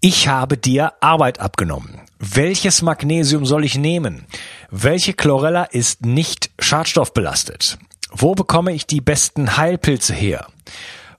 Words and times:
Ich 0.00 0.28
habe 0.28 0.56
dir 0.56 0.92
Arbeit 1.00 1.40
abgenommen. 1.40 2.00
Welches 2.20 2.82
Magnesium 2.82 3.44
soll 3.44 3.64
ich 3.64 3.76
nehmen? 3.76 4.26
Welche 4.70 5.12
Chlorella 5.12 5.64
ist 5.64 6.06
nicht 6.06 6.50
schadstoffbelastet? 6.60 7.78
Wo 8.12 8.36
bekomme 8.36 8.72
ich 8.72 8.86
die 8.86 9.00
besten 9.00 9.56
Heilpilze 9.56 10.14
her? 10.14 10.46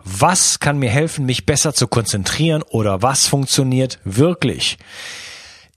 Was 0.06 0.62
kann 0.62 0.80
mir 0.80 0.90
helfen, 0.90 1.26
mich 1.26 1.46
besser 1.46 1.74
zu 1.74 1.90
konzentrieren 1.90 2.62
oder 2.62 3.02
was 3.02 3.28
funktioniert 3.28 4.00
wirklich? 4.06 4.78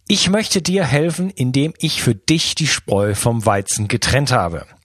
Ich 0.06 0.30
möchte 0.30 0.62
dir 0.62 0.84
helfen, 0.84 1.30
indem 1.30 1.74
ich 1.78 2.02
für 2.02 2.14
dich 2.14 2.54
die 2.54 2.68
Spreu 2.68 3.16
vom 3.16 3.44
Weizen 3.44 3.88
getrennt 3.88 4.30
habe. 4.30 4.64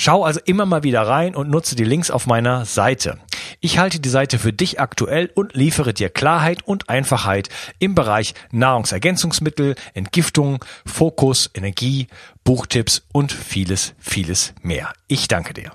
Schau 0.00 0.24
also 0.24 0.38
immer 0.44 0.64
mal 0.64 0.84
wieder 0.84 1.02
rein 1.02 1.34
und 1.34 1.50
nutze 1.50 1.74
die 1.74 1.82
Links 1.84 2.12
auf 2.12 2.28
meiner 2.28 2.64
Seite. 2.64 3.18
Ich 3.58 3.80
halte 3.80 3.98
die 3.98 4.08
Seite 4.08 4.38
für 4.38 4.52
dich 4.52 4.78
aktuell 4.78 5.28
und 5.34 5.54
liefere 5.54 5.92
dir 5.92 6.08
Klarheit 6.08 6.62
und 6.64 6.88
Einfachheit 6.88 7.48
im 7.80 7.96
Bereich 7.96 8.34
Nahrungsergänzungsmittel, 8.52 9.74
Entgiftung, 9.94 10.64
Fokus, 10.86 11.50
Energie, 11.52 12.06
Buchtipps 12.44 13.02
und 13.12 13.32
vieles, 13.32 13.94
vieles 13.98 14.54
mehr. 14.62 14.92
Ich 15.08 15.26
danke 15.26 15.52
dir. 15.52 15.72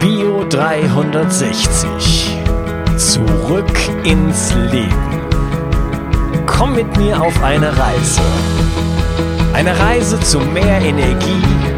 Bio 0.00 0.46
360. 0.48 2.38
Zurück 2.96 3.78
ins 4.04 4.54
Leben. 4.54 5.20
Komm 6.46 6.74
mit 6.74 6.96
mir 6.96 7.20
auf 7.20 7.42
eine 7.42 7.76
Reise. 7.76 8.22
Eine 9.52 9.78
Reise 9.78 10.18
zu 10.20 10.40
mehr 10.40 10.80
Energie 10.80 11.77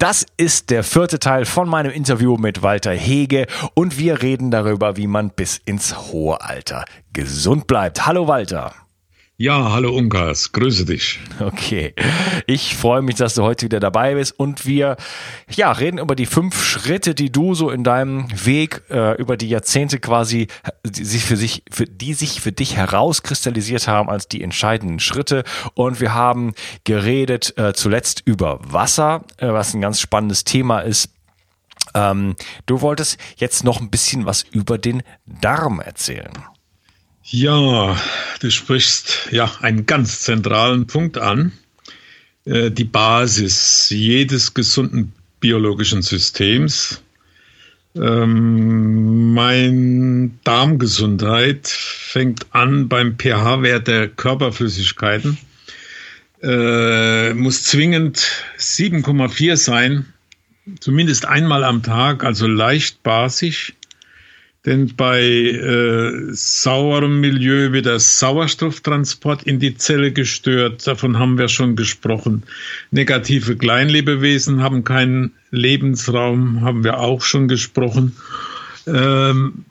das 0.00 0.24
ist 0.38 0.70
der 0.70 0.82
vierte 0.82 1.18
Teil 1.18 1.44
von 1.44 1.68
meinem 1.68 1.92
Interview 1.92 2.38
mit 2.38 2.62
Walter 2.62 2.92
Hege 2.92 3.46
und 3.74 3.98
wir 3.98 4.22
reden 4.22 4.50
darüber, 4.50 4.96
wie 4.96 5.06
man 5.06 5.28
bis 5.28 5.58
ins 5.58 5.94
hohe 5.94 6.40
Alter 6.40 6.86
gesund 7.12 7.66
bleibt. 7.66 8.06
Hallo 8.06 8.26
Walter. 8.26 8.72
Ja, 9.42 9.72
hallo 9.72 9.96
Unkas, 9.96 10.52
grüße 10.52 10.84
dich. 10.84 11.18
Okay, 11.40 11.94
ich 12.46 12.76
freue 12.76 13.00
mich, 13.00 13.14
dass 13.14 13.36
du 13.36 13.42
heute 13.42 13.64
wieder 13.64 13.80
dabei 13.80 14.16
bist 14.16 14.38
und 14.38 14.66
wir 14.66 14.98
ja 15.50 15.72
reden 15.72 15.96
über 15.96 16.14
die 16.14 16.26
fünf 16.26 16.62
Schritte, 16.62 17.14
die 17.14 17.32
du 17.32 17.54
so 17.54 17.70
in 17.70 17.82
deinem 17.82 18.28
Weg 18.44 18.82
äh, 18.90 19.14
über 19.16 19.38
die 19.38 19.48
Jahrzehnte 19.48 19.98
quasi 19.98 20.48
die 20.84 21.04
sich 21.06 21.24
für 21.24 21.38
sich, 21.38 21.62
für 21.70 21.86
die 21.86 22.12
sich 22.12 22.42
für 22.42 22.52
dich 22.52 22.76
herauskristallisiert 22.76 23.88
haben 23.88 24.10
als 24.10 24.28
die 24.28 24.42
entscheidenden 24.42 25.00
Schritte. 25.00 25.44
Und 25.72 26.02
wir 26.02 26.12
haben 26.12 26.52
geredet 26.84 27.56
äh, 27.56 27.72
zuletzt 27.72 28.20
über 28.26 28.60
Wasser, 28.62 29.24
äh, 29.38 29.48
was 29.48 29.72
ein 29.72 29.80
ganz 29.80 30.00
spannendes 30.00 30.44
Thema 30.44 30.80
ist. 30.80 31.14
Ähm, 31.94 32.36
du 32.66 32.82
wolltest 32.82 33.16
jetzt 33.36 33.64
noch 33.64 33.80
ein 33.80 33.88
bisschen 33.88 34.26
was 34.26 34.42
über 34.42 34.76
den 34.76 35.02
Darm 35.24 35.80
erzählen. 35.80 36.30
Ja, 37.32 37.96
du 38.40 38.50
sprichst 38.50 39.28
ja 39.30 39.48
einen 39.60 39.86
ganz 39.86 40.18
zentralen 40.18 40.88
Punkt 40.88 41.16
an. 41.16 41.52
Äh, 42.44 42.72
die 42.72 42.82
Basis 42.82 43.88
jedes 43.90 44.52
gesunden 44.52 45.12
biologischen 45.38 46.02
Systems. 46.02 47.02
Ähm, 47.94 49.32
mein 49.32 50.40
Darmgesundheit 50.42 51.68
fängt 51.68 52.52
an 52.52 52.88
beim 52.88 53.16
pH-Wert 53.16 53.86
der 53.86 54.08
Körperflüssigkeiten. 54.08 55.38
Äh, 56.42 57.32
muss 57.34 57.62
zwingend 57.62 58.26
7,4 58.58 59.56
sein, 59.56 60.06
zumindest 60.80 61.26
einmal 61.26 61.62
am 61.62 61.84
Tag, 61.84 62.24
also 62.24 62.48
leicht 62.48 63.04
basisch. 63.04 63.74
Denn 64.66 64.94
bei 64.94 65.22
äh, 65.22 66.32
sauerem 66.32 67.20
Milieu 67.20 67.72
wird 67.72 67.86
der 67.86 67.98
Sauerstofftransport 67.98 69.44
in 69.44 69.58
die 69.58 69.76
Zelle 69.76 70.12
gestört. 70.12 70.86
Davon 70.86 71.18
haben 71.18 71.38
wir 71.38 71.48
schon 71.48 71.76
gesprochen. 71.76 72.42
Negative 72.90 73.56
Kleinlebewesen 73.56 74.62
haben 74.62 74.84
keinen 74.84 75.32
Lebensraum, 75.50 76.60
haben 76.60 76.84
wir 76.84 77.00
auch 77.00 77.22
schon 77.22 77.48
gesprochen. 77.48 78.14
Ähm, 78.86 79.64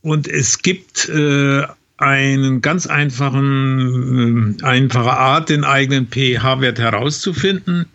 und 0.00 0.26
es 0.26 0.62
gibt 0.62 1.08
äh, 1.08 1.62
einen 1.96 2.60
ganz 2.60 2.88
einfachen, 2.88 4.58
äh, 4.58 4.64
einfache 4.64 5.12
Art, 5.12 5.48
den 5.48 5.62
eigenen 5.62 6.08
pH-Wert 6.08 6.80
herauszufinden. 6.80 7.86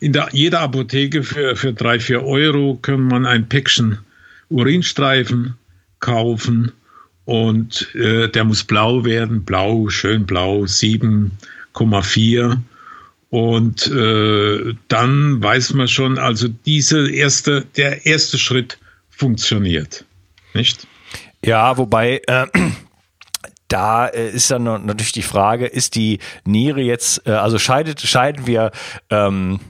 In 0.00 0.12
der, 0.12 0.30
jeder 0.32 0.58
Apotheke 0.58 1.22
für, 1.22 1.54
für 1.54 1.72
drei, 1.72 2.00
vier 2.00 2.24
Euro 2.24 2.80
kann 2.82 3.02
man 3.02 3.26
ein 3.26 3.48
Päckchen 3.48 3.98
Urinstreifen 4.52 5.54
kaufen 6.00 6.72
und 7.24 7.94
äh, 7.94 8.28
der 8.28 8.44
muss 8.44 8.64
blau 8.64 9.04
werden, 9.04 9.44
blau, 9.44 9.88
schön 9.88 10.26
blau, 10.26 10.62
7,4. 10.62 12.58
Und 13.30 13.86
äh, 13.86 14.74
dann 14.88 15.42
weiß 15.42 15.72
man 15.74 15.88
schon, 15.88 16.18
also 16.18 16.48
diese 16.48 17.10
erste, 17.10 17.64
der 17.76 18.04
erste 18.04 18.38
Schritt 18.38 18.78
funktioniert, 19.08 20.04
nicht? 20.52 20.86
Ja, 21.44 21.78
wobei 21.78 22.20
äh, 22.26 22.46
da 23.68 24.06
äh, 24.08 24.30
ist 24.30 24.50
dann 24.50 24.64
natürlich 24.64 25.12
die 25.12 25.22
Frage, 25.22 25.66
ist 25.66 25.94
die 25.94 26.18
Niere 26.44 26.82
jetzt, 26.82 27.26
äh, 27.26 27.30
also 27.30 27.58
scheidet, 27.58 28.00
scheiden 28.02 28.46
wir 28.46 28.70
ähm, 29.08 29.60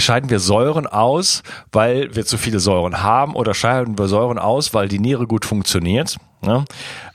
scheiden 0.00 0.30
wir 0.30 0.40
Säuren 0.40 0.86
aus, 0.86 1.42
weil 1.72 2.14
wir 2.14 2.24
zu 2.24 2.38
viele 2.38 2.60
Säuren 2.60 3.02
haben 3.02 3.34
oder 3.34 3.54
scheiden 3.54 3.98
wir 3.98 4.08
Säuren 4.08 4.38
aus, 4.38 4.74
weil 4.74 4.88
die 4.88 4.98
Niere 4.98 5.26
gut 5.26 5.44
funktioniert? 5.44 6.16
Ne? 6.40 6.64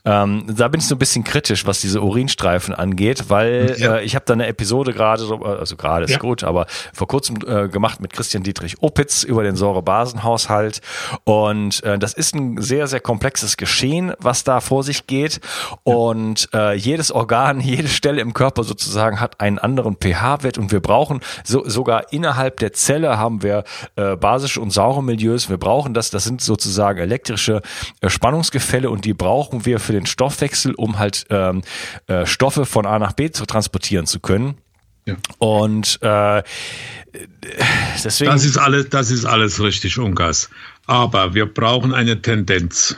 Ähm, 0.05 0.43
da 0.49 0.67
bin 0.67 0.81
ich 0.81 0.87
so 0.87 0.95
ein 0.95 0.99
bisschen 0.99 1.23
kritisch, 1.23 1.65
was 1.65 1.79
diese 1.79 2.01
Urinstreifen 2.01 2.75
angeht, 2.75 3.29
weil 3.29 3.75
ja. 3.77 3.95
äh, 3.95 4.03
ich 4.03 4.15
habe 4.15 4.25
da 4.25 4.33
eine 4.33 4.47
Episode 4.47 4.91
gerade, 4.91 5.23
also 5.23 5.77
gerade 5.77 6.03
ist 6.03 6.11
ja. 6.11 6.17
gut, 6.17 6.43
aber 6.43 6.65
vor 6.93 7.07
kurzem 7.07 7.37
äh, 7.47 7.69
gemacht 7.69 8.01
mit 8.01 8.11
Christian 8.11 8.43
Dietrich 8.43 8.81
Opitz 8.81 9.23
über 9.23 9.43
den 9.43 9.55
Säurebasenhaushalt 9.55 10.81
und 11.23 11.81
äh, 11.83 11.97
das 11.97 12.13
ist 12.13 12.35
ein 12.35 12.61
sehr, 12.61 12.87
sehr 12.87 12.99
komplexes 12.99 13.55
Geschehen, 13.55 14.11
was 14.19 14.43
da 14.43 14.59
vor 14.59 14.83
sich 14.83 15.07
geht 15.07 15.39
und 15.83 16.49
äh, 16.53 16.75
jedes 16.75 17.09
Organ, 17.09 17.59
jede 17.61 17.87
Stelle 17.87 18.19
im 18.19 18.33
Körper 18.33 18.65
sozusagen 18.65 19.21
hat 19.21 19.39
einen 19.39 19.57
anderen 19.57 19.95
pH-Wert 19.95 20.57
und 20.57 20.73
wir 20.73 20.81
brauchen 20.81 21.21
so, 21.45 21.63
sogar 21.69 22.11
innerhalb 22.11 22.57
der 22.57 22.73
Zelle 22.73 23.17
haben 23.17 23.41
wir 23.41 23.63
äh, 23.95 24.17
basische 24.17 24.59
und 24.59 24.71
saure 24.71 25.01
Milieus, 25.01 25.49
wir 25.49 25.57
brauchen 25.57 25.93
das, 25.93 26.09
das 26.09 26.25
sind 26.25 26.41
sozusagen 26.41 26.99
elektrische 26.99 27.61
äh, 28.01 28.09
Spannungsgefälle 28.09 28.89
und 28.89 29.05
die 29.05 29.12
brauchen 29.13 29.65
wir 29.65 29.79
für 29.79 29.93
für 29.93 29.99
den 29.99 30.05
Stoffwechsel, 30.07 30.73
um 30.73 30.97
halt 30.97 31.25
ähm, 31.29 31.61
äh, 32.07 32.25
Stoffe 32.25 32.65
von 32.65 32.85
A 32.85 32.97
nach 32.97 33.13
B 33.13 33.29
zu 33.31 33.45
transportieren 33.45 34.07
zu 34.07 34.19
können. 34.19 34.55
Ja. 35.05 35.15
Und 35.37 35.99
äh, 36.01 36.41
deswegen. 38.03 38.31
Das 38.31 38.45
ist 38.45 38.57
alles, 38.57 38.89
das 38.89 39.11
ist 39.11 39.25
alles 39.25 39.61
richtig, 39.61 39.99
Ungas. 39.99 40.49
Aber 40.87 41.33
wir 41.33 41.45
brauchen 41.45 41.93
eine 41.93 42.21
Tendenz. 42.21 42.97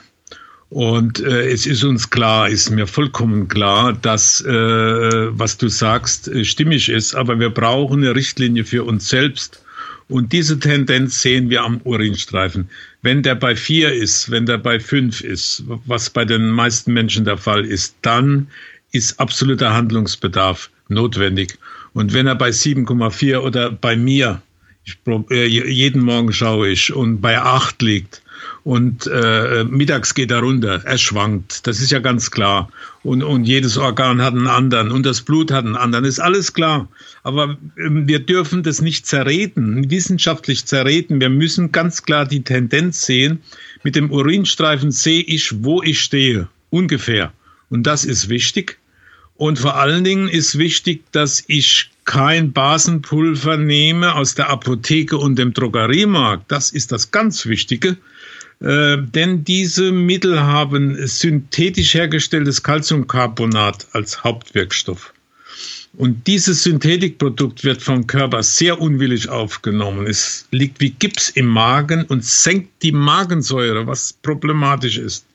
Und 0.70 1.20
äh, 1.20 1.52
es 1.52 1.66
ist 1.66 1.84
uns 1.84 2.10
klar, 2.10 2.50
ist 2.50 2.70
mir 2.70 2.88
vollkommen 2.88 3.48
klar, 3.48 3.94
dass 3.94 4.42
äh, 4.42 4.50
was 4.50 5.58
du 5.58 5.68
sagst 5.68 6.28
äh, 6.28 6.44
stimmig 6.44 6.90
ist, 6.90 7.14
aber 7.14 7.40
wir 7.40 7.50
brauchen 7.50 8.04
eine 8.04 8.16
Richtlinie 8.16 8.64
für 8.64 8.84
uns 8.84 9.10
selbst. 9.10 9.62
Und 10.08 10.34
diese 10.34 10.60
Tendenz 10.60 11.22
sehen 11.22 11.50
wir 11.50 11.64
am 11.64 11.82
Urinstreifen. 11.84 12.70
Wenn 13.02 13.24
der 13.24 13.36
bei 13.36 13.56
vier 13.56 13.92
ist, 13.92 14.30
wenn 14.30 14.46
der 14.46 14.60
bei 14.60 14.80
fünf 14.80 15.22
ist, 15.22 15.64
was 15.68 16.10
bei 16.10 16.26
den 16.26 16.50
meisten 16.50 16.94
Menschen 16.94 17.26
der 17.26 17.38
Fall 17.38 17.66
ist, 17.66 17.96
dann 18.02 18.48
ist 18.92 19.20
absoluter 19.20 19.74
Handlungsbedarf 19.74 20.70
notwendig. 20.90 21.58
Und 21.94 22.14
wenn 22.14 22.28
er 22.28 22.36
bei 22.36 22.50
7,4 22.50 23.40
oder 23.40 23.72
bei 23.72 23.96
mir 23.96 24.42
Ich, 24.86 25.00
äh, 25.32 25.48
jeden 25.48 26.04
Morgen 26.04 26.32
schaue 26.32 26.70
ich 26.70 26.94
und 26.94 27.20
bei 27.20 27.42
acht 27.42 27.82
liegt 27.82 28.22
und 28.64 29.08
äh, 29.08 29.64
mittags 29.64 30.14
geht 30.14 30.32
er 30.32 30.40
runter, 30.40 30.82
er 30.84 30.98
schwankt, 30.98 31.68
das 31.68 31.80
ist 31.80 31.92
ja 31.92 32.00
ganz 32.00 32.32
klar. 32.32 32.70
Und, 33.04 33.22
und 33.22 33.46
jedes 33.46 33.78
Organ 33.78 34.22
hat 34.22 34.34
einen 34.34 34.48
anderen 34.48 34.92
und 34.92 35.06
das 35.06 35.22
Blut 35.22 35.52
hat 35.52 35.66
einen 35.66 35.76
anderen, 35.76 36.06
ist 36.06 36.20
alles 36.20 36.54
klar. 36.54 36.88
Aber 37.24 37.58
ähm, 37.78 38.08
wir 38.08 38.20
dürfen 38.20 38.64
das 38.64 38.82
nicht 38.82 39.06
zerreden, 39.06 39.90
wissenschaftlich 39.92 40.66
zerreden. 40.66 41.22
Wir 41.22 41.30
müssen 41.30 41.72
ganz 41.72 42.04
klar 42.04 42.26
die 42.26 42.44
Tendenz 42.44 43.06
sehen. 43.06 43.44
Mit 43.84 43.96
dem 43.96 44.12
Urinstreifen 44.12 44.92
sehe 44.92 45.22
ich, 45.22 45.64
wo 45.64 45.84
ich 45.84 46.00
stehe, 46.00 46.48
ungefähr. 46.72 47.32
Und 47.70 47.84
das 47.84 48.06
ist 48.06 48.30
wichtig. 48.30 48.80
Und 49.38 49.60
vor 49.60 49.76
allen 49.76 50.04
Dingen 50.04 50.28
ist 50.30 50.58
wichtig, 50.58 51.04
dass 51.12 51.44
ich 51.48 51.92
kein 52.06 52.54
Basenpulver 52.54 53.58
nehme 53.58 54.16
aus 54.16 54.36
der 54.36 54.50
Apotheke 54.50 55.18
und 55.18 55.38
dem 55.38 55.54
Drogeriemarkt. 55.54 56.52
Das 56.52 56.72
ist 56.72 56.92
das 56.92 57.12
ganz 57.12 57.46
Wichtige 57.46 57.98
äh, 58.66 58.98
denn 58.98 59.44
diese 59.44 59.92
Mittel 59.92 60.42
haben 60.42 60.98
synthetisch 61.08 61.94
hergestelltes 61.94 62.64
Calciumcarbonat 62.64 63.86
als 63.92 64.24
Hauptwirkstoff. 64.24 65.14
Und 65.94 66.26
dieses 66.26 66.64
Synthetikprodukt 66.64 67.64
wird 67.64 67.84
vom 67.84 68.08
Körper 68.08 68.42
sehr 68.42 68.82
unwillig 68.82 69.30
aufgenommen. 69.30 70.08
Es 70.08 70.48
liegt 70.50 70.82
wie 70.82 70.90
Gips 70.90 71.30
im 71.30 71.46
Magen 71.46 72.06
und 72.06 72.26
senkt 72.26 72.82
die 72.82 72.92
Magensäure, 72.92 73.86
was 73.86 74.14
problematisch 74.14 74.98
ist. 74.98 75.28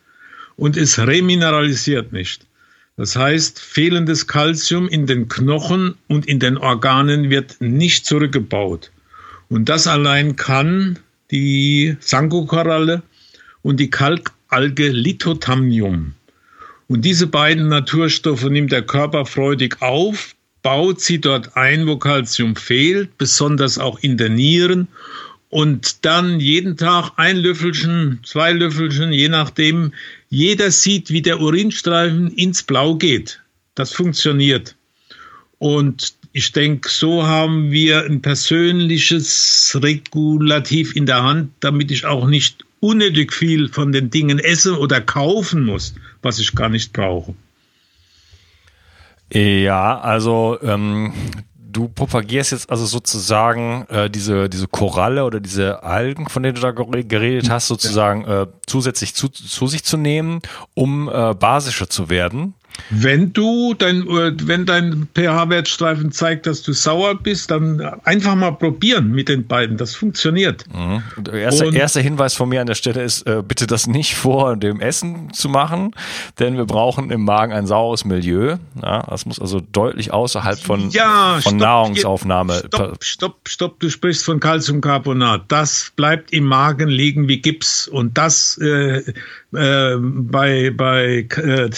Und 0.57 0.77
es 0.77 0.99
remineralisiert 0.99 2.13
nicht. 2.13 2.47
Das 2.97 3.15
heißt, 3.15 3.61
fehlendes 3.61 4.27
Calcium 4.27 4.89
in 4.89 5.07
den 5.07 5.29
Knochen 5.29 5.95
und 6.09 6.27
in 6.27 6.41
den 6.41 6.59
Organen 6.59 7.31
wird 7.31 7.61
nicht 7.61 8.07
zurückgebaut. 8.07 8.91
Und 9.49 9.69
das 9.69 9.87
allein 9.87 10.35
kann 10.35 10.99
die 11.31 11.97
Sangokoralle 12.01 13.05
und 13.63 13.79
die 13.79 13.91
Kalkalge 13.91 14.89
Lithotamnium. 14.89 16.15
Und 16.89 17.05
diese 17.05 17.27
beiden 17.27 17.69
Naturstoffe 17.69 18.45
nimmt 18.45 18.73
der 18.73 18.83
Körper 18.83 19.25
freudig 19.25 19.81
auf, 19.81 20.35
baut 20.63 21.01
sie 21.01 21.21
dort 21.21 21.57
ein, 21.57 21.87
wo 21.87 21.97
Kalzium 21.97 22.57
fehlt, 22.57 23.17
besonders 23.17 23.79
auch 23.79 23.99
in 24.01 24.17
den 24.17 24.35
Nieren. 24.35 24.89
Und 25.51 26.05
dann 26.05 26.39
jeden 26.39 26.77
Tag 26.77 27.13
ein 27.17 27.37
Löffelchen, 27.37 28.21
zwei 28.25 28.53
Löffelchen, 28.53 29.13
je 29.13 29.29
nachdem. 29.29 29.93
Jeder 30.29 30.71
sieht, 30.71 31.11
wie 31.11 31.23
der 31.23 31.41
Urinstreifen 31.41 32.31
ins 32.33 32.63
Blau 32.63 32.95
geht. 32.95 33.41
Das 33.75 33.93
funktioniert. 33.93 34.77
Und 35.59 36.15
ich 36.33 36.53
denke, 36.53 36.89
so 36.89 37.27
haben 37.27 37.71
wir 37.71 38.05
ein 38.05 38.23
persönliches 38.23 39.77
Regulativ 39.83 40.95
in 40.95 41.07
der 41.07 41.23
Hand, 41.23 41.51
damit 41.61 41.91
ich 41.91 42.05
auch 42.05 42.27
nicht 42.27 42.65
unnötig 42.81 43.33
viel 43.33 43.69
von 43.69 43.93
den 43.93 44.11
Dingen 44.11 44.39
essen 44.39 44.75
oder 44.75 45.01
kaufen 45.01 45.65
muss, 45.65 45.95
was 46.23 46.39
ich 46.39 46.55
gar 46.55 46.69
nicht 46.69 46.93
brauche. 46.93 47.35
Ja, 49.33 50.01
also 50.01 50.59
ähm, 50.63 51.13
du 51.57 51.89
propagierst 51.89 52.53
jetzt 52.53 52.71
also 52.71 52.85
sozusagen 52.85 53.87
äh, 53.89 54.11
diese, 54.11 54.49
diese 54.49 54.67
Koralle 54.67 55.25
oder 55.25 55.41
diese 55.41 55.83
Algen, 55.83 56.29
von 56.29 56.43
denen 56.43 56.57
du 56.57 56.61
da 56.61 56.73
geredet 56.73 57.49
hast, 57.49 57.69
sozusagen 57.69 58.25
äh, 58.25 58.47
zusätzlich 58.67 59.15
zu, 59.15 59.29
zu 59.29 59.67
sich 59.67 59.85
zu 59.85 59.97
nehmen, 59.97 60.41
um 60.75 61.09
äh, 61.09 61.35
basischer 61.35 61.89
zu 61.89 62.09
werden. 62.11 62.55
Wenn 62.91 63.33
du 63.33 63.75
dein, 63.75 64.03
äh, 64.09 64.33
wenn 64.43 64.67
dein 64.67 65.09
pH-Wertstreifen 65.15 66.13
zeigt, 66.13 66.47
dass 66.47 66.63
du 66.63 66.73
sauer 66.73 67.15
bist, 67.15 67.51
dann 67.51 67.81
einfach 68.05 68.35
mal 68.35 68.53
probieren 68.53 69.13
mit 69.13 69.29
den 69.29 69.47
beiden. 69.47 69.77
Das 69.77 69.95
funktioniert. 69.95 70.65
Mhm. 70.73 71.03
Erster, 71.33 71.73
erster 71.73 72.01
Hinweis 72.01 72.35
von 72.35 72.49
mir 72.49 72.61
an 72.61 72.67
der 72.67 72.75
Stelle 72.75 73.03
ist, 73.03 73.27
äh, 73.27 73.43
bitte 73.47 73.67
das 73.67 73.87
nicht 73.87 74.15
vor 74.15 74.57
dem 74.57 74.81
Essen 74.81 75.33
zu 75.33 75.49
machen, 75.49 75.93
denn 76.39 76.57
wir 76.57 76.65
brauchen 76.65 77.11
im 77.11 77.25
Magen 77.25 77.53
ein 77.53 77.67
saures 77.67 78.05
Milieu. 78.05 78.57
Ja, 78.83 79.03
das 79.09 79.27
muss 79.27 79.41
also 79.41 79.61
deutlich 79.61 80.13
außerhalb 80.13 80.59
von, 80.59 80.91
ja, 80.91 81.35
von 81.35 81.41
stopp, 81.41 81.55
Nahrungsaufnahme. 81.55 82.63
Stopp, 82.67 83.05
stopp, 83.05 83.49
stopp, 83.49 83.81
du 83.81 83.91
sprichst 83.91 84.25
von 84.25 84.41
Calciumcarbonat. 84.41 85.45
Das 85.49 85.93
bleibt 85.97 86.33
im 86.33 86.45
Magen 86.45 86.89
liegen 86.89 87.29
wie 87.29 87.41
Gips. 87.41 87.89
Und 87.89 88.19
das 88.19 88.59
äh, 88.59 89.03
äh, 89.53 89.97
bei, 89.99 90.71
bei 90.71 91.27
äh, 91.37 91.71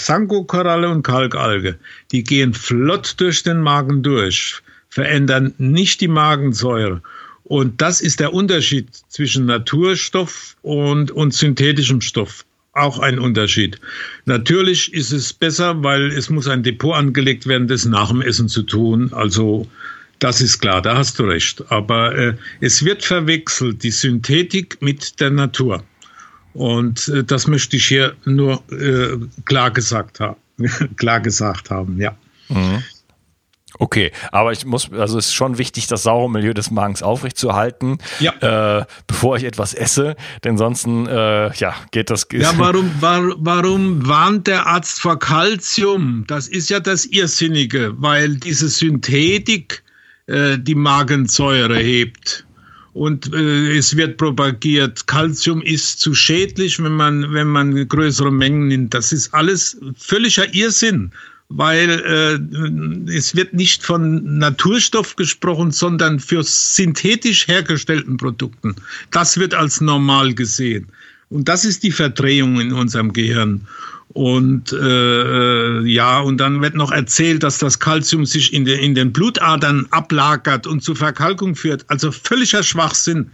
Sangokoralle 0.83 0.89
und 0.91 1.03
Kalkalge, 1.03 1.79
die 2.11 2.25
gehen 2.25 2.55
flott 2.55 3.15
durch 3.19 3.43
den 3.43 3.61
Magen 3.61 4.03
durch, 4.03 4.61
verändern 4.89 5.55
nicht 5.59 6.01
die 6.01 6.09
Magensäure. 6.09 7.03
Und 7.45 7.81
das 7.81 8.01
ist 8.01 8.21
der 8.21 8.33
Unterschied 8.33 8.89
zwischen 9.09 9.47
Naturstoff 9.47 10.57
und, 10.63 11.11
und 11.11 11.35
synthetischem 11.35 12.01
Stoff. 12.01 12.45
Auch 12.75 13.01
ein 13.01 13.19
Unterschied. 13.19 13.79
Natürlich 14.25 14.95
ist 14.95 15.13
es 15.13 15.33
besser, 15.33 15.83
weil 15.83 16.11
es 16.13 16.31
muss 16.31 16.49
ein 16.49 16.63
Depot 16.63 16.95
angelegt 16.95 17.47
werden, 17.47 17.69
das 17.69 17.85
nach 17.85 18.09
dem 18.09 18.23
Essen 18.23 18.49
zu 18.49 18.63
tun. 18.63 19.13
Also 19.13 19.69
das 20.21 20.41
ist 20.41 20.61
klar, 20.61 20.81
da 20.81 20.97
hast 20.97 21.19
du 21.19 21.25
recht. 21.25 21.63
Aber 21.71 22.17
äh, 22.17 22.35
es 22.61 22.83
wird 22.83 23.05
verwechselt, 23.05 23.83
die 23.83 23.91
Synthetik 23.91 24.81
mit 24.81 25.21
der 25.21 25.31
Natur. 25.31 25.85
Und 26.55 27.09
äh, 27.09 27.25
das 27.25 27.47
möchte 27.47 27.77
ich 27.77 27.89
hier 27.89 28.15
nur 28.25 28.63
äh, 28.71 29.19
klar 29.45 29.71
gesagt 29.71 30.21
haben. 30.21 30.37
klar 30.97 31.21
gesagt 31.21 31.71
haben, 31.71 32.01
ja. 32.01 32.17
Mhm. 32.49 32.83
Okay, 33.79 34.13
aber 34.31 34.53
ich 34.53 34.67
muss, 34.67 34.93
also 34.93 35.19
es 35.19 35.27
ist 35.27 35.35
schon 35.35 35.57
wichtig, 35.59 35.87
das 35.87 36.03
saure 36.03 36.31
Milieu 36.31 36.53
des 36.53 36.71
Magens 36.71 37.03
aufrechtzuerhalten, 37.03 37.99
ja. 38.21 38.81
äh, 38.81 38.85
bevor 39.07 39.37
ich 39.37 39.45
etwas 39.45 39.73
esse, 39.75 40.15
denn 40.45 40.59
sonst, 40.59 40.87
äh, 40.87 41.53
ja, 41.55 41.75
geht 41.91 42.11
das. 42.11 42.29
Ja, 42.33 42.53
warum, 42.59 42.91
war, 43.01 43.23
warum 43.39 44.07
warnt 44.07 44.47
der 44.47 44.67
Arzt 44.67 45.01
vor 45.01 45.19
Calcium? 45.19 46.25
Das 46.27 46.49
ist 46.49 46.69
ja 46.69 46.81
das 46.81 47.07
Irrsinnige, 47.07 47.95
weil 47.97 48.37
diese 48.37 48.69
Synthetik 48.69 49.83
äh, 50.27 50.59
die 50.59 50.75
Magensäure 50.75 51.79
hebt 51.79 52.32
und 52.95 53.33
äh, 53.33 53.77
es 53.77 53.97
wird 53.97 54.19
propagiert, 54.19 55.07
Calcium 55.07 55.63
ist 55.63 56.01
zu 56.01 56.15
schädlich, 56.15 56.83
wenn 56.83 56.93
man, 56.93 57.33
wenn 57.33 57.49
man 57.49 57.89
größere 57.89 58.31
Mengen 58.31 58.69
nimmt. 58.69 58.93
Das 58.93 59.13
ist 59.13 59.33
alles 59.33 59.79
völliger 59.97 60.53
Irrsinn, 60.55 61.11
weil 61.49 61.89
äh, 61.91 63.11
es 63.11 63.35
wird 63.35 63.55
nicht 63.55 63.83
von 63.83 64.39
Naturstoff 64.39 65.17
gesprochen, 65.17 65.71
sondern 65.71 66.21
für 66.21 66.43
synthetisch 66.43 67.49
hergestellten 67.49 68.19
Produkten. 68.19 68.75
Das 69.11 69.39
wird 69.39 69.55
als 69.55 69.81
normal 69.81 70.35
gesehen. 70.35 70.89
Und 71.31 71.49
das 71.49 71.65
ist 71.65 71.83
die 71.83 71.93
Verdrehung 71.93 72.61
in 72.61 72.75
unserem 72.75 73.15
Gehirn. 73.15 73.67
Und 74.15 74.73
äh, 74.73 74.77
äh, 74.77 75.87
ja, 75.87 76.21
und 76.21 76.37
dann 76.39 76.61
wird 76.61 76.75
noch 76.75 76.93
erzählt, 76.93 77.43
dass 77.43 77.59
das 77.59 77.79
Kalzium 77.79 78.27
sich 78.27 78.53
in, 78.53 78.65
de, 78.65 78.79
in 78.79 78.95
den 78.95 79.13
Blutadern 79.13 79.87
ablagert 79.91 80.67
und 80.67 80.83
zu 80.83 80.95
Verkalkung 80.95 81.55
führt. 81.55 81.85
Also 81.89 82.13
völliger 82.13 82.63
Schwachsinn. 82.63 83.31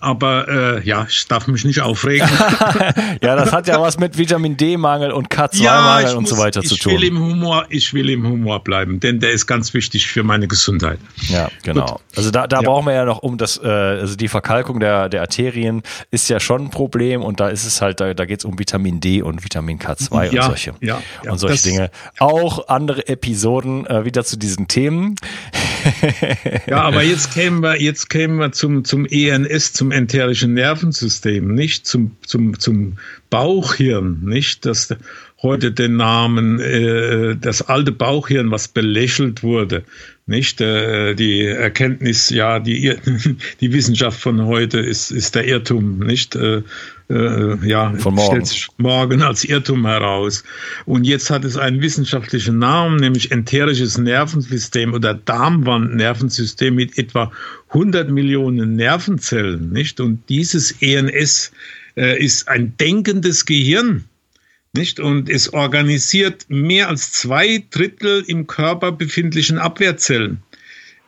Aber 0.00 0.48
äh, 0.48 0.86
ja, 0.86 1.06
ich 1.08 1.26
darf 1.26 1.46
mich 1.46 1.64
nicht 1.64 1.80
aufregen. 1.80 2.28
ja, 3.22 3.36
das 3.36 3.52
hat 3.52 3.66
ja 3.66 3.80
was 3.80 3.98
mit 3.98 4.16
Vitamin 4.16 4.56
D-Mangel 4.56 5.10
und 5.10 5.28
K2-Mangel 5.28 6.10
ja, 6.10 6.16
und 6.16 6.28
so 6.28 6.38
weiter 6.38 6.62
zu 6.62 6.76
tun. 6.76 6.92
Ich 6.92 7.00
will 7.00 7.08
im 7.08 7.18
Humor, 7.18 7.66
ich 7.68 7.92
will 7.94 8.10
im 8.10 8.26
Humor 8.26 8.62
bleiben, 8.62 9.00
denn 9.00 9.20
der 9.20 9.32
ist 9.32 9.46
ganz 9.46 9.74
wichtig 9.74 10.06
für 10.06 10.22
meine 10.22 10.46
Gesundheit. 10.46 10.98
Ja, 11.28 11.48
genau. 11.64 11.86
Gut. 11.86 12.00
Also 12.16 12.30
da, 12.30 12.46
da 12.46 12.60
ja. 12.60 12.62
brauchen 12.62 12.86
wir 12.86 12.94
ja 12.94 13.04
noch 13.04 13.18
um 13.18 13.38
das, 13.38 13.60
äh, 13.62 13.66
also 13.66 14.14
die 14.16 14.28
Verkalkung 14.28 14.80
der, 14.80 15.08
der 15.08 15.22
Arterien 15.22 15.82
ist 16.10 16.28
ja 16.28 16.38
schon 16.38 16.66
ein 16.66 16.70
Problem 16.70 17.22
und 17.22 17.40
da 17.40 17.48
ist 17.48 17.64
es 17.64 17.82
halt, 17.82 18.00
da, 18.00 18.14
da 18.14 18.24
geht 18.24 18.40
es 18.40 18.44
um 18.44 18.58
Vitamin 18.58 19.00
D 19.00 19.22
und 19.22 19.42
Vitamin 19.44 19.78
K2 19.78 20.32
ja, 20.32 20.42
und 20.42 20.46
solche 20.48 20.74
ja, 20.80 21.02
und 21.28 21.38
solche 21.38 21.62
Dinge. 21.62 21.90
Auch 22.18 22.68
andere 22.68 23.08
Episoden 23.08 23.86
äh, 23.86 24.04
wieder 24.04 24.24
zu 24.24 24.36
diesen 24.36 24.68
Themen. 24.68 25.16
ja, 26.66 26.82
aber 26.82 27.02
jetzt 27.02 27.32
kämen 27.32 27.62
wir, 27.62 27.80
jetzt 27.80 28.10
kämen 28.10 28.38
wir 28.38 28.52
zum, 28.52 28.84
zum 28.84 29.06
ENS, 29.06 29.72
zum 29.72 29.90
enterischen 29.90 30.54
Nervensystem, 30.54 31.54
nicht? 31.54 31.86
Zum, 31.86 32.16
zum, 32.26 32.58
zum 32.58 32.98
Bauchhirn, 33.30 34.20
nicht, 34.24 34.66
das 34.66 34.94
heute 35.42 35.72
den 35.72 35.96
Namen, 35.96 36.60
äh, 36.60 37.36
das 37.36 37.62
alte 37.62 37.92
Bauchhirn, 37.92 38.50
was 38.50 38.68
belächelt 38.68 39.42
wurde, 39.42 39.84
nicht, 40.26 40.60
äh, 40.60 41.14
die 41.14 41.44
Erkenntnis, 41.44 42.30
ja, 42.30 42.58
die, 42.58 42.96
die 43.60 43.72
Wissenschaft 43.72 44.20
von 44.20 44.46
heute 44.46 44.78
ist, 44.78 45.10
ist 45.10 45.34
der 45.34 45.46
Irrtum, 45.46 45.98
nicht, 46.00 46.34
äh, 46.34 46.62
äh, 47.10 47.66
ja, 47.66 47.94
stellt 47.98 48.46
sich 48.46 48.68
morgen 48.76 49.22
als 49.22 49.44
Irrtum 49.44 49.86
heraus. 49.86 50.44
Und 50.84 51.04
jetzt 51.04 51.30
hat 51.30 51.44
es 51.44 51.56
einen 51.56 51.80
wissenschaftlichen 51.80 52.58
Namen, 52.58 52.96
nämlich 52.96 53.30
enterisches 53.30 53.96
Nervensystem 53.96 54.92
oder 54.92 55.14
Darmwandnervensystem 55.14 56.74
mit 56.74 56.98
etwa 56.98 57.32
100 57.68 58.10
Millionen 58.10 58.76
Nervenzellen, 58.76 59.72
nicht? 59.72 60.00
Und 60.00 60.28
dieses 60.28 60.72
ENS 60.82 61.52
äh, 61.96 62.22
ist 62.22 62.48
ein 62.48 62.76
denkendes 62.76 63.46
Gehirn, 63.46 64.04
nicht? 64.74 65.00
Und 65.00 65.30
es 65.30 65.52
organisiert 65.52 66.44
mehr 66.48 66.88
als 66.88 67.12
zwei 67.12 67.64
Drittel 67.70 68.22
im 68.26 68.46
Körper 68.46 68.92
befindlichen 68.92 69.58
Abwehrzellen. 69.58 70.42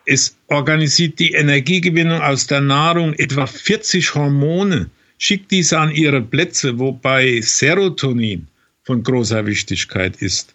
es 0.06 0.36
organisiert 0.48 1.18
die 1.18 1.32
Energiegewinnung 1.32 2.20
aus 2.20 2.46
der 2.46 2.62
Nahrung, 2.62 3.12
etwa 3.14 3.46
40 3.46 4.14
Hormone, 4.14 4.90
schickt 5.20 5.50
diese 5.50 5.78
an 5.78 5.92
ihre 5.92 6.22
Plätze, 6.22 6.78
wobei 6.78 7.40
Serotonin 7.42 8.48
von 8.82 9.02
großer 9.02 9.46
Wichtigkeit 9.46 10.16
ist. 10.16 10.54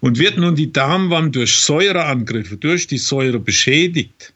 Und 0.00 0.18
wird 0.18 0.36
nun 0.36 0.54
die 0.54 0.70
Darmwand 0.70 1.34
durch 1.34 1.54
Säureangriffe, 1.54 2.56
durch 2.56 2.86
die 2.86 2.98
Säure 2.98 3.40
beschädigt, 3.40 4.34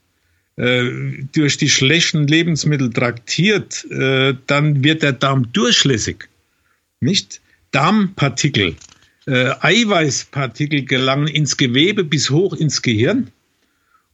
äh, 0.57 0.91
durch 1.35 1.59
die 1.59 1.69
schlechten 1.69 2.27
Lebensmittel 2.27 2.91
traktiert, 2.91 3.85
äh, 3.91 4.35
dann 4.47 4.83
wird 4.83 5.03
der 5.03 5.13
Darm 5.13 5.53
durchlässig. 5.53 6.29
Nicht? 7.01 7.41
Darmpartikel, 7.73 8.77
äh, 9.27 9.51
Eiweißpartikel 9.61 10.87
gelangen 10.87 11.29
ins 11.29 11.57
Gewebe 11.57 12.03
bis 12.03 12.31
hoch 12.31 12.55
ins 12.55 12.81
Gehirn. 12.81 13.31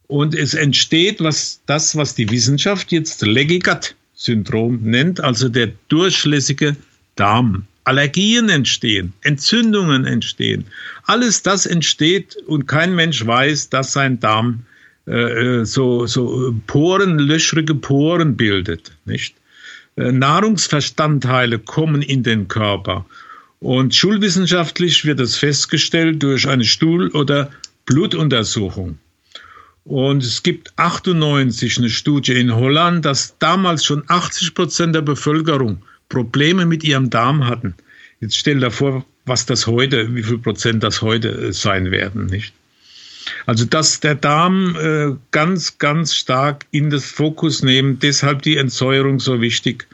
Und 0.09 0.35
es 0.35 0.54
entsteht 0.54 1.21
was, 1.21 1.61
das, 1.66 1.95
was 1.97 2.16
die 2.16 2.28
Wissenschaft 2.31 2.90
jetzt 2.90 3.23
Leggy 3.23 3.61
Gut 3.61 3.95
Syndrom 4.24 4.80
nennt, 4.82 5.20
also 5.20 5.48
der 5.48 5.72
durchlässige 5.88 6.76
Darm. 7.16 7.66
Allergien 7.84 8.48
entstehen, 8.48 9.12
Entzündungen 9.22 10.04
entstehen. 10.04 10.66
Alles 11.04 11.42
das 11.42 11.66
entsteht 11.66 12.36
und 12.46 12.68
kein 12.68 12.94
Mensch 12.94 13.26
weiß, 13.26 13.70
dass 13.70 13.92
sein 13.92 14.20
Darm 14.20 14.64
äh, 15.08 15.60
äh 15.60 15.64
so, 15.64 16.06
so 16.06 16.54
Poren, 16.68 17.18
löchrige 17.18 17.74
Poren 17.74 18.36
bildet. 18.36 18.92
Nicht? 19.04 19.34
Äh, 19.96 20.12
Nahrungsverstandteile 20.12 21.58
kommen 21.58 22.02
in 22.02 22.22
den 22.22 22.46
Körper. 22.46 23.04
Und 23.58 23.94
schulwissenschaftlich 23.94 25.04
wird 25.04 25.18
es 25.18 25.36
festgestellt 25.36 26.22
durch 26.22 26.48
eine 26.48 26.64
Stuhl- 26.64 27.10
oder 27.10 27.50
Blutuntersuchung. 27.86 28.98
Und 29.84 30.22
es 30.22 30.42
gibt 30.42 30.72
98 30.76 31.78
eine 31.78 31.90
Studie 31.90 32.34
in 32.34 32.54
Holland, 32.54 33.04
dass 33.04 33.36
damals 33.38 33.84
schon 33.84 34.04
80 34.06 34.54
Prozent 34.54 34.94
der 34.94 35.02
Bevölkerung 35.02 35.82
Probleme 36.08 36.66
mit 36.66 36.84
ihrem 36.84 37.10
Darm 37.10 37.46
hatten. 37.46 37.74
Jetzt 38.20 38.36
stell 38.36 38.60
dir 38.60 38.70
vor, 38.70 39.04
was 39.24 39.46
das 39.46 39.66
heute, 39.66 40.14
wie 40.14 40.22
viel 40.22 40.38
Prozent 40.38 40.82
das 40.82 41.02
heute 41.02 41.30
äh, 41.30 41.52
sein 41.52 41.90
werden, 41.90 42.26
nicht? 42.26 42.52
Also, 43.46 43.64
dass 43.64 44.00
der 44.00 44.14
Darm 44.14 44.76
äh, 44.76 45.16
ganz, 45.30 45.78
ganz 45.78 46.14
stark 46.14 46.66
in 46.70 46.90
das 46.90 47.04
Fokus 47.04 47.62
nehmen, 47.62 47.98
deshalb 47.98 48.42
die 48.42 48.56
Entsäuerung 48.56 49.20
so 49.20 49.40
wichtig. 49.40 49.86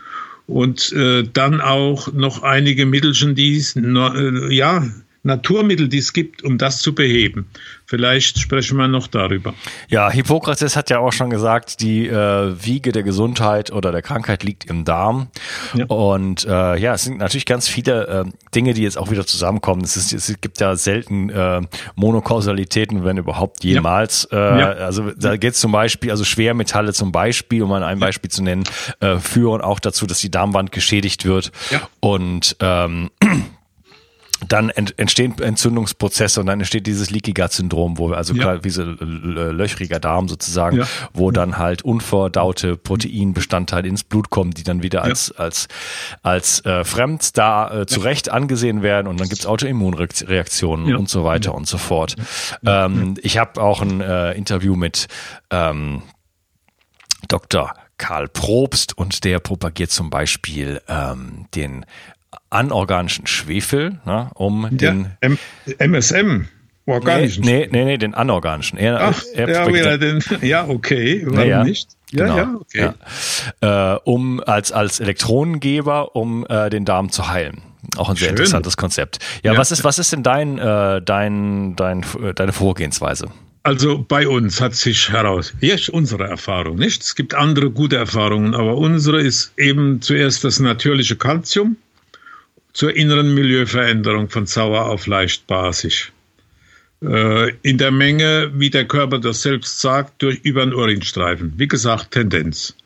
Und 0.46 0.92
äh, 0.92 1.24
dann 1.30 1.60
auch 1.60 2.12
noch 2.12 2.42
einige 2.42 2.86
Mittelchen, 2.86 3.34
die 3.34 3.62
äh, 3.76 4.54
ja, 4.54 4.86
Naturmittel, 5.22 5.88
die 5.88 5.98
es 5.98 6.12
gibt, 6.12 6.42
um 6.42 6.58
das 6.58 6.80
zu 6.80 6.94
beheben. 6.94 7.46
Vielleicht 7.86 8.38
sprechen 8.38 8.76
wir 8.76 8.86
noch 8.86 9.06
darüber. 9.06 9.54
Ja, 9.88 10.10
Hippokrates 10.10 10.76
hat 10.76 10.90
ja 10.90 10.98
auch 10.98 11.12
schon 11.12 11.30
gesagt, 11.30 11.80
die 11.80 12.06
äh, 12.06 12.54
Wiege 12.62 12.92
der 12.92 13.02
Gesundheit 13.02 13.72
oder 13.72 13.92
der 13.92 14.02
Krankheit 14.02 14.44
liegt 14.44 14.66
im 14.66 14.84
Darm. 14.84 15.28
Ja. 15.74 15.86
Und 15.86 16.44
äh, 16.44 16.78
ja, 16.78 16.94
es 16.94 17.04
sind 17.04 17.18
natürlich 17.18 17.46
ganz 17.46 17.66
viele 17.66 18.26
äh, 18.26 18.30
Dinge, 18.54 18.74
die 18.74 18.82
jetzt 18.82 18.98
auch 18.98 19.10
wieder 19.10 19.26
zusammenkommen. 19.26 19.82
Es, 19.82 19.96
ist, 19.96 20.12
es 20.12 20.40
gibt 20.40 20.60
ja 20.60 20.76
selten 20.76 21.30
äh, 21.30 21.62
Monokausalitäten, 21.96 23.04
wenn 23.04 23.16
überhaupt 23.16 23.64
jemals. 23.64 24.28
Ja. 24.30 24.56
Äh, 24.56 24.60
ja. 24.60 24.68
Also 24.84 25.10
da 25.12 25.36
geht 25.36 25.54
es 25.54 25.60
zum 25.60 25.72
Beispiel, 25.72 26.10
also 26.10 26.24
Schwermetalle 26.24 26.92
zum 26.92 27.10
Beispiel, 27.10 27.62
um 27.62 27.70
mal 27.70 27.82
ein 27.82 27.98
Beispiel 27.98 28.30
zu 28.30 28.42
nennen, 28.42 28.64
äh, 29.00 29.16
führen 29.16 29.62
auch 29.62 29.80
dazu, 29.80 30.06
dass 30.06 30.20
die 30.20 30.30
Darmwand 30.30 30.72
geschädigt 30.72 31.24
wird. 31.24 31.52
Und 32.00 32.56
ähm, 32.60 33.10
dann 34.48 34.70
entstehen 34.70 35.38
Entzündungsprozesse 35.38 36.40
und 36.40 36.46
dann 36.46 36.60
entsteht 36.60 36.86
dieses 36.86 37.10
Leaky 37.10 37.32
Gut 37.32 37.52
Syndrom, 37.52 37.98
wo 37.98 38.12
also 38.12 38.34
ja. 38.34 38.64
wie 38.64 38.70
so 38.70 38.82
löchriger 38.82 40.00
Darm 40.00 40.28
sozusagen, 40.28 40.78
ja. 40.78 40.88
wo 41.12 41.30
dann 41.30 41.58
halt 41.58 41.82
unverdaute 41.82 42.76
Proteinbestandteile 42.76 43.88
ins 43.88 44.04
Blut 44.04 44.30
kommen, 44.30 44.52
die 44.52 44.64
dann 44.64 44.82
wieder 44.82 45.02
als 45.02 45.34
ja. 45.36 45.44
als 45.44 45.68
als 46.22 46.64
äh, 46.64 46.84
fremd 46.84 47.36
da 47.36 47.82
äh, 47.82 47.86
zurecht 47.86 48.30
angesehen 48.30 48.82
werden 48.82 49.06
und 49.06 49.20
dann 49.20 49.28
gibt's 49.28 49.46
Autoimmunreaktionen 49.46 50.96
und 50.96 51.08
so 51.08 51.24
weiter 51.24 51.54
und 51.54 51.66
so 51.66 51.78
fort. 51.78 52.16
Ähm, 52.64 53.14
ich 53.22 53.38
habe 53.38 53.60
auch 53.60 53.82
ein 53.82 54.00
äh, 54.00 54.32
Interview 54.32 54.76
mit 54.76 55.08
ähm, 55.50 56.02
Dr. 57.28 57.74
Karl 57.98 58.28
Probst 58.28 58.96
und 58.96 59.24
der 59.24 59.40
propagiert 59.40 59.90
zum 59.90 60.08
Beispiel 60.08 60.80
ähm, 60.88 61.46
den 61.54 61.84
anorganischen 62.50 63.26
Schwefel, 63.26 64.00
ne, 64.04 64.30
um 64.34 64.64
ja, 64.64 64.70
den 64.70 65.06
M 65.20 65.38
MSM. 65.78 66.46
Organischen. 66.88 67.44
Nee, 67.44 67.68
nee, 67.70 67.84
nee, 67.84 67.98
den 67.98 68.14
anorganischen. 68.14 68.78
Er, 68.78 69.00
Ach, 69.00 69.22
er 69.34 69.50
ja, 69.50 69.68
wieder 69.68 69.98
den, 69.98 70.24
ja, 70.40 70.66
okay, 70.66 71.22
warum 71.26 71.48
ja, 71.48 71.62
nicht? 71.62 71.90
Ja, 72.10 72.24
genau, 72.24 72.36
ja, 72.36 72.54
okay. 72.60 72.90
Ja. 73.62 73.94
Äh, 73.94 74.00
um 74.04 74.40
als, 74.40 74.72
als 74.72 74.98
Elektronengeber, 74.98 76.16
um 76.16 76.46
äh, 76.48 76.70
den 76.70 76.86
Darm 76.86 77.10
zu 77.10 77.28
heilen. 77.28 77.60
Auch 77.96 78.08
ein 78.08 78.16
sehr 78.16 78.28
Schön. 78.28 78.36
interessantes 78.36 78.78
Konzept. 78.78 79.18
Ja, 79.42 79.52
ja, 79.52 79.58
was 79.58 79.70
ist, 79.70 79.84
was 79.84 79.98
ist 79.98 80.12
denn 80.12 80.22
dein, 80.22 80.58
äh, 80.58 81.02
dein, 81.02 81.76
dein, 81.76 82.04
deine 82.34 82.52
Vorgehensweise? 82.52 83.28
Also 83.62 84.02
bei 84.02 84.26
uns 84.26 84.60
hat 84.60 84.74
sich 84.74 85.10
heraus, 85.10 85.52
jetzt 85.60 85.90
unsere 85.90 86.24
Erfahrung, 86.24 86.76
nicht? 86.76 87.02
Es 87.02 87.14
gibt 87.14 87.34
andere 87.34 87.70
gute 87.70 87.96
Erfahrungen, 87.96 88.54
aber 88.54 88.76
unsere 88.76 89.20
ist 89.20 89.52
eben 89.58 90.00
zuerst 90.00 90.44
das 90.44 90.58
natürliche 90.58 91.16
Kalzium 91.16 91.76
zur 92.78 92.94
inneren 92.94 93.34
Milieuveränderung 93.34 94.30
von 94.30 94.46
sauer 94.46 94.86
auf 94.86 95.08
leicht 95.08 95.48
basisch. 95.48 96.12
Äh, 97.02 97.50
in 97.62 97.76
der 97.76 97.90
Menge, 97.90 98.52
wie 98.54 98.70
der 98.70 98.86
Körper 98.86 99.18
das 99.18 99.42
selbst 99.42 99.80
sagt, 99.80 100.22
durch 100.22 100.38
über 100.44 100.64
den 100.64 100.72
Urinstreifen. 100.72 101.54
Wie 101.56 101.66
gesagt, 101.66 102.12
Tendenz. 102.12 102.76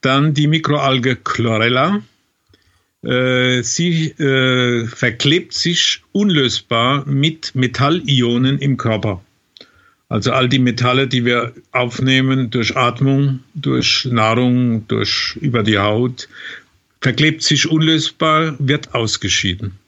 Dann 0.00 0.34
die 0.34 0.48
Mikroalge 0.48 1.14
Chlorella. 1.14 2.02
Äh, 3.04 3.62
sie 3.62 4.08
äh, 4.18 4.88
verklebt 4.88 5.52
sich 5.52 6.02
unlösbar 6.10 7.06
mit 7.06 7.54
Metallionen 7.54 8.58
im 8.58 8.76
Körper. 8.78 9.22
Also 10.08 10.32
all 10.32 10.48
die 10.48 10.58
Metalle, 10.58 11.06
die 11.06 11.24
wir 11.24 11.52
aufnehmen 11.70 12.50
durch 12.50 12.76
Atmung, 12.76 13.44
durch 13.54 14.08
Nahrung, 14.10 14.88
durch 14.88 15.38
über 15.40 15.62
die 15.62 15.78
Haut, 15.78 16.28
verklebt 17.00 17.42
sich 17.42 17.68
unlösbar, 17.68 18.54
wird 18.58 18.94
ausgeschieden. 18.94 19.78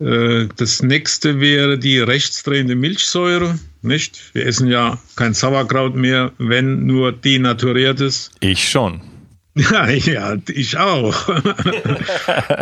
Äh, 0.00 0.46
das 0.56 0.82
nächste 0.82 1.40
wäre 1.40 1.78
die 1.78 1.98
rechtsdrehende 1.98 2.74
Milchsäure. 2.74 3.58
Nicht? 3.82 4.34
Wir 4.34 4.46
essen 4.46 4.68
ja 4.68 4.98
kein 5.16 5.34
Sauerkraut 5.34 5.94
mehr, 5.94 6.32
wenn 6.38 6.86
nur 6.86 7.12
denaturiertes. 7.12 8.30
Ich 8.40 8.68
schon. 8.68 9.00
Ja, 9.58 9.88
ja, 9.88 10.36
ich 10.48 10.78
auch. 10.78 11.28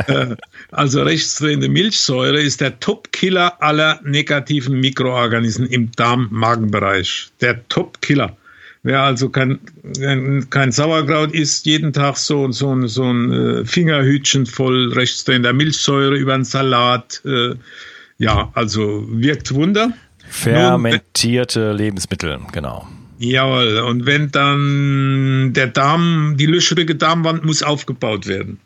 Äh, 0.09 0.37
also 0.71 1.03
rechtsdrehende 1.03 1.69
Milchsäure 1.69 2.41
ist 2.41 2.61
der 2.61 2.79
Top-Killer 2.79 3.61
aller 3.61 4.01
negativen 4.05 4.81
Mikroorganismen 4.81 5.69
im 5.69 5.91
Darm-Magenbereich. 5.93 7.31
Der 7.41 7.69
Top-Killer. 7.69 8.37
Wer 8.87 9.01
also 9.01 9.31
kein, 9.31 9.59
kein 10.51 10.71
Sauerkraut 10.71 11.33
isst, 11.33 11.67
jeden 11.67 11.93
Tag 11.93 12.17
so, 12.17 12.53
so, 12.53 12.87
so 12.87 13.03
ein 13.03 13.33
äh, 13.33 13.65
Fingerhütchen 13.65 14.47
voll 14.47 14.93
rechtsdrehender 14.93 15.53
Milchsäure 15.53 16.15
über 16.15 16.35
einen 16.35 16.45
Salat. 16.45 17.21
Äh, 17.25 17.57
ja, 18.19 18.49
also 18.55 19.05
wirkt 19.11 19.53
Wunder. 19.53 19.93
Fermentierte 20.29 21.71
Nun, 21.71 21.79
Lebensmittel, 21.79 22.39
genau. 22.53 22.87
Jawohl, 23.19 23.79
und 23.79 24.07
wenn 24.07 24.31
dann 24.31 25.53
der 25.53 25.67
Darm, 25.67 26.37
die 26.39 26.47
löchrige 26.47 26.95
Darmwand 26.95 27.45
muss 27.45 27.65
aufgebaut 27.65 28.29
werden. 28.29 28.61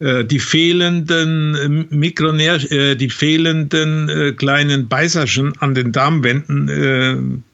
Äh, 0.00 0.24
die 0.24 0.40
fehlenden 0.40 1.86
Mikronähr, 1.90 2.58
die 2.58 3.10
fehlenden 3.10 4.34
kleinen 4.36 4.88
Beißerchen 4.88 5.52
an 5.60 5.76
den 5.76 5.92
Darmwänden 5.92 7.44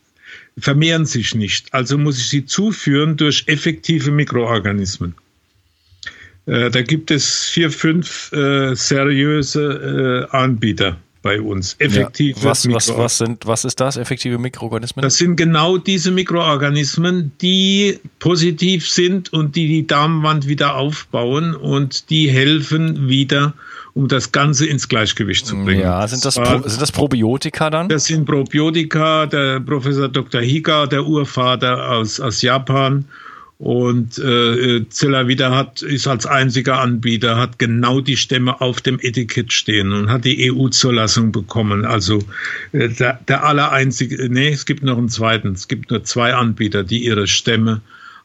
vermehren 0.61 1.07
sich 1.07 1.35
nicht. 1.35 1.73
Also 1.73 1.99
muss 1.99 2.19
ich 2.19 2.29
sie 2.29 2.45
zuführen 2.47 3.17
durch 3.17 3.45
effektive 3.47 4.11
Mikroorganismen. 4.11 5.15
Äh, 6.47 6.71
da 6.71 6.83
gibt 6.83 7.11
es 7.11 7.45
vier, 7.45 7.71
fünf 7.71 8.33
äh, 8.33 8.75
seriöse 8.75 10.29
äh, 10.31 10.37
Anbieter 10.37 10.99
bei 11.23 11.41
uns. 11.41 11.77
Effektive 11.79 12.39
ja, 12.39 12.45
was, 12.47 12.69
was, 12.71 12.97
was, 12.97 13.19
sind, 13.19 13.47
was 13.47 13.65
ist 13.65 13.79
das, 13.79 13.97
effektive 13.97 14.39
Mikroorganismen? 14.39 15.03
Das 15.03 15.17
sind 15.17 15.37
genau 15.37 15.77
diese 15.77 16.11
Mikroorganismen, 16.11 17.33
die 17.41 17.99
positiv 18.19 18.89
sind 18.89 19.33
und 19.33 19.55
die 19.55 19.69
die 19.69 19.87
Darmwand 19.87 20.49
wieder 20.49 20.77
aufbauen 20.77 21.55
und 21.55 22.11
die 22.11 22.31
helfen 22.31 23.09
wieder 23.09 23.55
um 23.95 24.09
das 24.09 24.33
Ganze 24.33 24.67
ins 24.67 24.89
Gleichgewicht 24.89 25.47
zu 25.47 25.57
bringen. 25.57 25.81
Ja, 25.81 26.07
sind 26.07 26.25
das, 26.25 26.37
Pro, 26.37 26.69
sind 26.69 26.81
das 26.81 26.93
Probiotika 26.93 27.71
dann? 27.71 27.89
Das 27.89 28.05
sind 28.05 28.25
Probiotika, 28.25 29.27
der 29.27 29.61
Professor 29.61 30.09
Dr. 30.09 30.41
Higa, 30.41 30.87
der 30.87 31.05
Urvater 31.05 31.91
aus, 31.91 32.21
aus 32.21 32.43
Japan. 32.43 33.05
Und 33.59 34.19
äh, 34.19 34.89
Zellavita 34.89 35.55
hat, 35.55 35.83
ist 35.83 36.07
als 36.07 36.25
einziger 36.25 36.81
Anbieter, 36.81 37.37
hat 37.37 37.59
genau 37.59 38.01
die 38.01 38.17
Stämme 38.17 38.59
auf 38.63 38.81
dem 38.81 38.99
Etikett 38.99 39.53
stehen 39.53 39.93
und 39.93 40.09
hat 40.09 40.25
die 40.25 40.51
EU-Zulassung 40.51 41.31
bekommen. 41.31 41.85
Also 41.85 42.21
äh, 42.73 42.89
der, 42.89 43.21
der 43.29 43.45
allereinzige, 43.45 44.31
nee, 44.31 44.49
es 44.49 44.65
gibt 44.65 44.83
noch 44.83 44.97
einen 44.97 45.11
zweiten. 45.11 45.53
Es 45.53 45.69
gibt 45.69 45.91
nur 45.91 46.05
zwei 46.05 46.33
Anbieter, 46.33 46.85
die 46.85 47.05
ihre 47.05 47.27
Stämme 47.27 47.83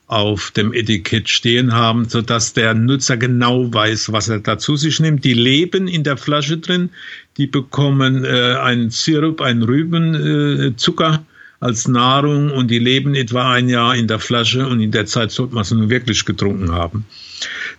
auf 0.07 0.51
dem 0.51 0.73
Etikett 0.73 1.29
stehen 1.29 1.73
haben, 1.73 2.07
so 2.07 2.21
dass 2.21 2.53
der 2.53 2.73
Nutzer 2.73 3.17
genau 3.17 3.73
weiß, 3.73 4.11
was 4.11 4.29
er 4.29 4.39
dazu 4.39 4.75
sich 4.75 4.99
nimmt. 4.99 5.23
Die 5.23 5.33
leben 5.33 5.87
in 5.87 6.03
der 6.03 6.17
Flasche 6.17 6.57
drin, 6.57 6.89
die 7.37 7.47
bekommen 7.47 8.23
äh, 8.23 8.55
einen 8.61 8.91
Sirup, 8.91 9.41
einen 9.41 9.63
Rübenzucker. 9.63 11.13
Äh, 11.13 11.35
als 11.59 11.87
Nahrung 11.87 12.51
und 12.51 12.69
die 12.69 12.79
leben 12.79 13.15
etwa 13.15 13.53
ein 13.53 13.69
Jahr 13.69 13.95
in 13.95 14.07
der 14.07 14.19
Flasche 14.19 14.67
und 14.67 14.81
in 14.81 14.91
der 14.91 15.05
Zeit 15.05 15.31
sollte 15.31 15.55
man 15.55 15.63
sie 15.63 15.75
nun 15.75 15.89
wirklich 15.89 16.25
getrunken 16.25 16.71
haben. 16.71 17.05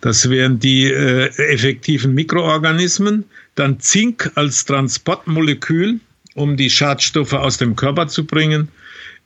Das 0.01 0.29
wären 0.29 0.59
die 0.59 0.85
äh, 0.85 1.27
effektiven 1.37 2.13
Mikroorganismen. 2.13 3.23
Dann 3.55 3.79
Zink 3.79 4.31
als 4.35 4.65
Transportmolekül, 4.65 5.99
um 6.33 6.57
die 6.57 6.69
Schadstoffe 6.69 7.33
aus 7.33 7.57
dem 7.57 7.75
Körper 7.75 8.07
zu 8.07 8.25
bringen. 8.25 8.67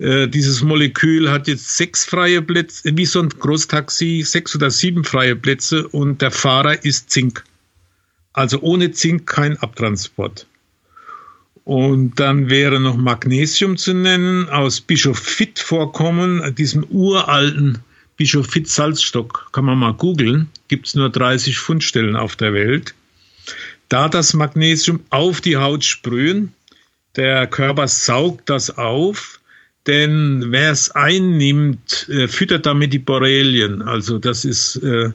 Äh, 0.02 0.28
dieses 0.28 0.64
Molekül 0.64 1.30
hat 1.30 1.48
jetzt 1.48 1.78
sechs 1.78 2.06
freie 2.06 2.42
Plätze, 2.42 2.98
wie 2.98 3.06
so 3.06 3.22
ein 3.22 3.30
Großtaxi, 3.30 4.24
sechs 4.26 4.56
oder 4.56 4.72
sieben 4.72 5.04
freie 5.04 5.36
Plätze 5.36 5.88
und 5.88 6.24
der 6.24 6.32
Fahrer 6.32 6.84
ist 6.84 7.12
Zink. 7.12 7.44
Also 8.34 8.60
ohne 8.62 8.92
Zink 8.94 9.28
kein 9.28 9.58
Abtransport. 9.58 10.48
Und 11.66 12.20
dann 12.20 12.50
wäre 12.50 12.80
noch 12.80 12.98
Magnesium 12.98 13.78
zu 13.78 13.94
nennen, 13.94 14.50
aus 14.50 14.82
Bischofit 14.82 15.60
vorkommen, 15.60 16.56
diesem 16.56 16.84
uralten 16.86 17.78
Bischofit 18.18 18.68
Salzstock, 18.68 19.50
kann 19.52 19.66
man 19.66 19.78
mal 19.78 19.94
googeln, 19.94 20.50
gibt 20.68 20.88
es 20.88 20.96
nur 20.96 21.12
30 21.12 21.60
Fundstellen 21.60 22.16
auf 22.16 22.36
der 22.36 22.54
Welt. 22.54 22.96
Da 23.88 24.10
das 24.10 24.34
Magnesium 24.34 25.02
auf 25.12 25.42
die 25.42 25.58
Haut 25.58 25.84
sprühen, 25.86 26.54
der 27.16 27.46
Körper 27.46 27.88
saugt 27.88 28.50
das 28.50 28.76
auf, 28.76 29.41
denn 29.88 30.46
wer 30.50 30.72
es 30.72 30.92
einnimmt, 30.92 32.08
äh, 32.10 32.28
füttert 32.28 32.66
damit 32.66 32.94
die 32.94 33.00
Borrelien. 33.00 33.82
Also 33.82 34.20
das 34.20 34.46
ist, 34.46 34.78
äh, 34.78 35.10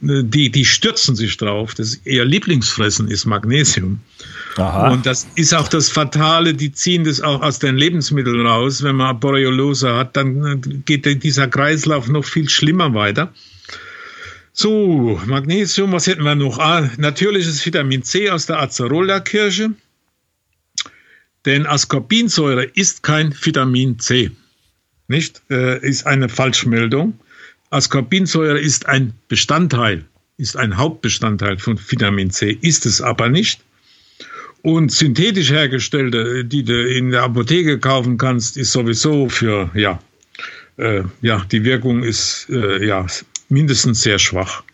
die, 0.00 0.50
die 0.50 0.64
stürzen 0.64 1.16
sich 1.16 1.36
drauf. 1.36 1.74
Das 1.74 2.00
ihr 2.04 2.24
Lieblingsfressen 2.24 3.08
ist 3.08 3.24
Magnesium. 3.26 4.00
Aha. 4.56 4.90
Und 4.90 5.06
das 5.06 5.26
ist 5.34 5.54
auch 5.54 5.68
das 5.68 5.90
Fatale, 5.90 6.54
die 6.54 6.72
ziehen 6.72 7.04
das 7.04 7.20
auch 7.20 7.42
aus 7.42 7.58
den 7.58 7.76
Lebensmitteln 7.76 8.46
raus. 8.46 8.82
Wenn 8.82 8.96
man 8.96 9.18
Borreliose 9.18 9.94
hat, 9.94 10.16
dann 10.16 10.82
geht 10.84 11.22
dieser 11.22 11.48
Kreislauf 11.48 12.08
noch 12.08 12.24
viel 12.24 12.48
schlimmer 12.48 12.94
weiter. 12.94 13.32
So, 14.52 15.20
Magnesium, 15.26 15.92
was 15.92 16.06
hätten 16.06 16.22
wir 16.22 16.34
noch? 16.34 16.58
Ah, 16.58 16.88
natürliches 16.96 17.64
Vitamin 17.66 18.02
C 18.02 18.30
aus 18.30 18.46
der 18.46 18.60
Acerola-Kirsche. 18.60 19.72
Denn 21.46 21.64
Ascorbinsäure 21.64 22.64
ist 22.64 23.02
kein 23.02 23.32
Vitamin 23.40 23.98
C. 24.00 24.32
Nicht? 25.08 25.42
Äh, 25.48 25.78
ist 25.88 26.06
eine 26.06 26.28
Falschmeldung. 26.28 27.18
Ascorbinsäure 27.70 28.58
ist 28.58 28.86
ein 28.86 29.12
Bestandteil, 29.28 30.04
ist 30.36 30.56
ein 30.56 30.76
Hauptbestandteil 30.76 31.58
von 31.58 31.78
Vitamin 31.78 32.30
C, 32.30 32.58
ist 32.60 32.84
es 32.84 33.00
aber 33.00 33.28
nicht. 33.28 33.60
Und 34.62 34.90
synthetisch 34.90 35.50
hergestellte, 35.50 36.44
die 36.44 36.64
du 36.64 36.88
in 36.88 37.12
der 37.12 37.22
Apotheke 37.22 37.78
kaufen 37.78 38.18
kannst, 38.18 38.56
ist 38.56 38.72
sowieso 38.72 39.28
für, 39.28 39.70
ja, 39.74 40.00
äh, 40.76 41.02
ja, 41.22 41.44
die 41.52 41.62
Wirkung 41.62 42.02
ist, 42.02 42.48
äh, 42.50 42.84
ja, 42.84 43.06
mindestens 43.48 44.02
sehr 44.02 44.18
schwach. 44.18 44.64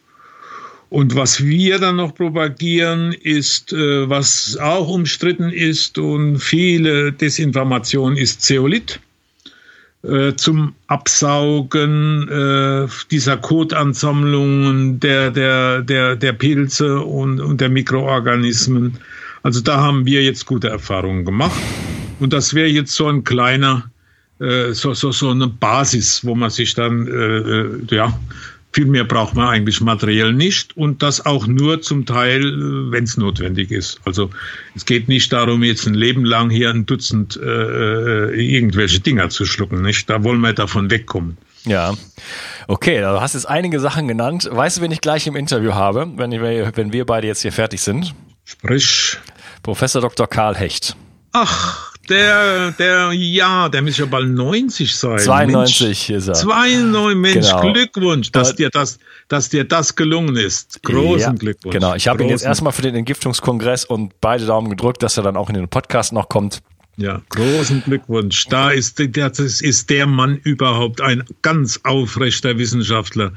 Und 0.92 1.16
was 1.16 1.42
wir 1.42 1.78
dann 1.78 1.96
noch 1.96 2.14
propagieren, 2.14 3.14
ist, 3.14 3.72
äh, 3.72 4.10
was 4.10 4.58
auch 4.60 4.88
umstritten 4.88 5.48
ist 5.48 5.96
und 5.96 6.38
viele 6.38 7.12
Desinformation 7.12 8.14
ist 8.14 8.42
Zeolit 8.42 9.00
äh, 10.02 10.34
zum 10.34 10.74
Absaugen 10.88 12.28
äh, 12.28 12.88
dieser 13.10 13.38
Kotansammlungen 13.38 15.00
der, 15.00 15.30
der, 15.30 15.80
der, 15.80 16.14
der 16.14 16.32
Pilze 16.34 17.00
und, 17.00 17.40
und 17.40 17.62
der 17.62 17.70
Mikroorganismen. 17.70 18.98
Also 19.42 19.62
da 19.62 19.78
haben 19.78 20.04
wir 20.04 20.22
jetzt 20.22 20.44
gute 20.44 20.68
Erfahrungen 20.68 21.24
gemacht. 21.24 21.58
Und 22.20 22.34
das 22.34 22.52
wäre 22.52 22.68
jetzt 22.68 22.94
so 22.94 23.08
ein 23.08 23.24
kleiner, 23.24 23.90
äh, 24.40 24.72
so, 24.72 24.92
so, 24.92 25.10
so 25.10 25.30
eine 25.30 25.46
Basis, 25.46 26.22
wo 26.22 26.34
man 26.34 26.50
sich 26.50 26.74
dann, 26.74 27.06
äh, 27.06 27.10
äh 27.10 27.80
ja, 27.96 28.12
viel 28.72 28.86
mehr 28.86 29.04
braucht 29.04 29.34
man 29.34 29.48
eigentlich 29.48 29.80
materiell 29.80 30.32
nicht 30.32 30.76
und 30.76 31.02
das 31.02 31.24
auch 31.24 31.46
nur 31.46 31.82
zum 31.82 32.06
Teil, 32.06 32.42
äh, 32.42 32.92
wenn 32.92 33.04
es 33.04 33.16
notwendig 33.16 33.70
ist. 33.70 34.00
Also 34.04 34.30
es 34.74 34.84
geht 34.86 35.08
nicht 35.08 35.32
darum, 35.32 35.62
jetzt 35.62 35.86
ein 35.86 35.94
Leben 35.94 36.24
lang 36.24 36.50
hier 36.50 36.70
ein 36.70 36.86
Dutzend 36.86 37.36
äh, 37.36 37.42
äh, 37.42 38.56
irgendwelche 38.56 39.00
Dinger 39.00 39.28
zu 39.28 39.44
schlucken. 39.44 39.82
Nicht? 39.82 40.08
Da 40.08 40.24
wollen 40.24 40.40
wir 40.40 40.52
davon 40.52 40.90
wegkommen. 40.90 41.36
Ja. 41.64 41.94
Okay, 42.66 43.00
du 43.00 43.20
hast 43.20 43.34
jetzt 43.34 43.48
einige 43.48 43.78
Sachen 43.78 44.08
genannt. 44.08 44.48
Weißt 44.50 44.78
du, 44.78 44.82
wen 44.82 44.90
ich 44.90 45.00
gleich 45.00 45.26
im 45.26 45.36
Interview 45.36 45.74
habe, 45.74 46.10
wenn, 46.16 46.32
wir, 46.32 46.72
wenn 46.74 46.92
wir 46.92 47.06
beide 47.06 47.26
jetzt 47.26 47.42
hier 47.42 47.52
fertig 47.52 47.80
sind? 47.80 48.14
Sprich. 48.44 49.18
Professor 49.62 50.02
Dr. 50.02 50.26
Karl 50.26 50.56
Hecht. 50.56 50.96
Ach, 51.32 51.91
der, 52.12 52.70
der, 52.72 53.12
ja, 53.12 53.68
der 53.68 53.82
müsste 53.82 54.02
ja 54.02 54.08
bald 54.08 54.28
90 54.28 54.94
sein. 54.94 55.18
92 55.18 56.08
Mensch, 56.08 56.10
ist 56.10 56.28
er. 56.28 56.34
92, 56.34 57.16
Mensch, 57.16 57.48
genau. 57.48 57.72
Glückwunsch, 57.72 58.32
dass 58.32 58.54
dir 58.54 58.70
das, 58.70 58.98
dass 59.28 59.48
dir 59.48 59.64
das 59.64 59.96
gelungen 59.96 60.36
ist. 60.36 60.82
Großen 60.82 61.20
ja, 61.20 61.32
Glückwunsch. 61.32 61.74
Genau, 61.74 61.94
ich 61.94 62.08
habe 62.08 62.22
ihn 62.22 62.28
jetzt 62.28 62.44
erstmal 62.44 62.72
für 62.72 62.82
den 62.82 62.94
Entgiftungskongress 62.94 63.84
und 63.84 64.20
beide 64.20 64.46
Daumen 64.46 64.70
gedrückt, 64.70 65.02
dass 65.02 65.16
er 65.16 65.22
dann 65.22 65.36
auch 65.36 65.48
in 65.48 65.54
den 65.54 65.68
Podcast 65.68 66.12
noch 66.12 66.28
kommt. 66.28 66.60
Ja, 66.98 67.22
großen 67.30 67.82
Glückwunsch. 67.84 68.46
Da 68.48 68.70
ist, 68.70 69.00
das 69.00 69.38
ist 69.38 69.88
der 69.88 70.06
Mann 70.06 70.36
überhaupt 70.36 71.00
ein 71.00 71.24
ganz 71.40 71.80
aufrechter 71.84 72.58
Wissenschaftler 72.58 73.32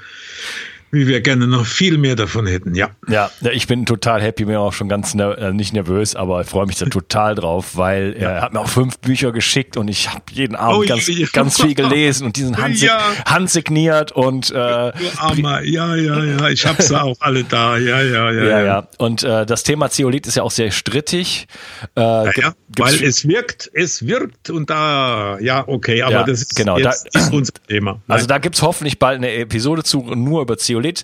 wie 0.96 1.08
wir 1.08 1.22
gerne 1.22 1.48
noch 1.48 1.66
viel 1.66 1.98
mehr 1.98 2.16
davon 2.16 2.48
hätten, 2.48 2.74
ja. 2.74 2.90
Ja, 3.08 3.30
ich 3.52 3.68
bin 3.68 3.86
total 3.86 4.22
happy, 4.22 4.46
bin 4.46 4.56
auch 4.56 4.74
schon 4.74 4.90
ganz 4.90 5.14
ner 5.14 5.38
äh, 5.38 5.54
nicht 5.54 5.74
nervös, 5.74 6.16
aber 6.16 6.42
ich 6.42 6.48
freue 6.48 6.66
mich 6.66 6.78
da 6.78 6.86
total 6.86 7.36
drauf, 7.36 7.76
weil 7.76 8.16
ja. 8.20 8.32
er 8.32 8.42
hat 8.42 8.54
mir 8.54 8.62
auch 8.62 8.70
fünf 8.70 8.98
Bücher 9.00 9.32
geschickt 9.32 9.78
und 9.78 9.88
ich 9.90 10.10
habe 10.10 10.24
jeden 10.32 10.56
Abend 10.56 10.86
oh, 10.86 10.88
ganz, 10.88 11.08
ja. 11.08 11.28
ganz 11.32 11.62
viel 11.62 11.76
gelesen 11.76 12.28
und 12.28 12.38
diesen 12.38 12.58
Hand, 12.58 12.82
ja. 12.82 13.00
handsigniert 13.26 14.12
und 14.14 14.52
äh, 14.52 14.56
Armer. 14.56 15.62
ja, 15.64 15.96
ja, 15.96 16.24
ja, 16.24 16.50
ich 16.50 16.66
habe 16.66 16.82
sie 16.82 17.00
auch 17.00 17.18
alle 17.20 17.44
da, 17.44 17.78
ja, 17.78 18.02
ja, 18.02 18.32
ja. 18.32 18.44
Ja, 18.44 18.62
ja. 18.64 18.88
Und 18.98 19.24
äh, 19.24 19.46
das 19.46 19.64
Thema 19.64 19.90
Zeolit 19.90 20.28
ist 20.28 20.36
ja 20.36 20.44
auch 20.44 20.52
sehr 20.52 20.72
strittig. 20.72 21.48
Äh, 21.96 22.02
ja, 22.02 22.32
ja, 22.36 22.54
weil 22.78 23.04
es 23.04 23.28
wirkt, 23.28 23.70
es 23.74 24.08
wirkt 24.08 24.50
und 24.50 24.70
da, 24.70 25.38
ja, 25.40 25.68
okay, 25.68 26.02
aber 26.02 26.24
das 26.24 26.42
ist, 26.42 26.56
genau, 26.56 26.78
jetzt, 26.78 27.10
da, 27.12 27.20
ist 27.20 27.34
unser 27.34 27.54
Thema. 27.68 27.92
Also 27.92 28.02
Nein. 28.08 28.16
Also 28.16 28.28
da 28.28 28.38
gibt's 28.38 28.62
hoffentlich 28.62 29.00
bald 29.00 29.18
eine 29.18 29.34
Episode 29.34 29.84
zu, 29.84 30.02
nur 30.02 30.42
über 30.42 30.58
Zeolit 30.58 30.85
Zeolit. 30.86 31.04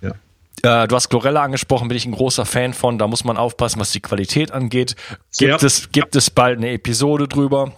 Ja. 0.00 0.82
Äh, 0.84 0.88
du 0.88 0.94
hast 0.96 1.08
Chlorella 1.08 1.42
angesprochen, 1.42 1.88
bin 1.88 1.96
ich 1.96 2.06
ein 2.06 2.12
großer 2.12 2.46
Fan 2.46 2.74
von. 2.74 2.98
Da 2.98 3.06
muss 3.06 3.24
man 3.24 3.36
aufpassen, 3.36 3.80
was 3.80 3.92
die 3.92 4.00
Qualität 4.00 4.52
angeht. 4.52 4.96
Gibt, 5.38 5.50
ja. 5.50 5.66
es, 5.66 5.90
gibt 5.92 6.16
es 6.16 6.30
bald 6.30 6.58
eine 6.58 6.70
Episode 6.70 7.28
drüber? 7.28 7.72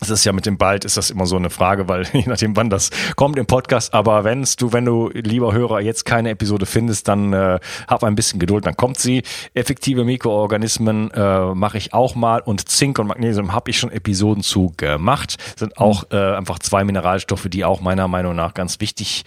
Es 0.00 0.10
ist 0.10 0.24
ja 0.24 0.32
mit 0.32 0.46
dem 0.46 0.58
bald 0.58 0.84
ist 0.84 0.96
das 0.96 1.10
immer 1.10 1.26
so 1.26 1.36
eine 1.36 1.50
Frage, 1.50 1.88
weil 1.88 2.06
je 2.12 2.24
nachdem 2.26 2.56
wann 2.56 2.70
das 2.70 2.90
kommt 3.16 3.38
im 3.38 3.46
Podcast, 3.46 3.94
aber 3.94 4.24
wenn's 4.24 4.56
du 4.56 4.72
wenn 4.72 4.84
du 4.84 5.10
lieber 5.12 5.52
Hörer 5.52 5.80
jetzt 5.80 6.04
keine 6.04 6.30
Episode 6.30 6.66
findest, 6.66 7.08
dann 7.08 7.32
äh, 7.32 7.58
hab 7.86 8.04
ein 8.04 8.14
bisschen 8.14 8.38
Geduld, 8.38 8.66
dann 8.66 8.76
kommt 8.76 8.98
sie. 8.98 9.22
Effektive 9.54 10.04
Mikroorganismen 10.04 11.10
äh, 11.10 11.54
mache 11.54 11.78
ich 11.78 11.94
auch 11.94 12.14
mal 12.14 12.40
und 12.40 12.68
Zink 12.68 12.98
und 12.98 13.08
Magnesium 13.08 13.52
habe 13.52 13.70
ich 13.70 13.78
schon 13.78 13.90
Episoden 13.90 14.42
zu 14.42 14.72
gemacht. 14.76 15.36
Sind 15.56 15.78
auch 15.78 16.04
äh, 16.10 16.16
einfach 16.16 16.58
zwei 16.58 16.84
Mineralstoffe, 16.84 17.48
die 17.48 17.64
auch 17.64 17.80
meiner 17.80 18.08
Meinung 18.08 18.36
nach 18.36 18.54
ganz 18.54 18.80
wichtig 18.80 19.24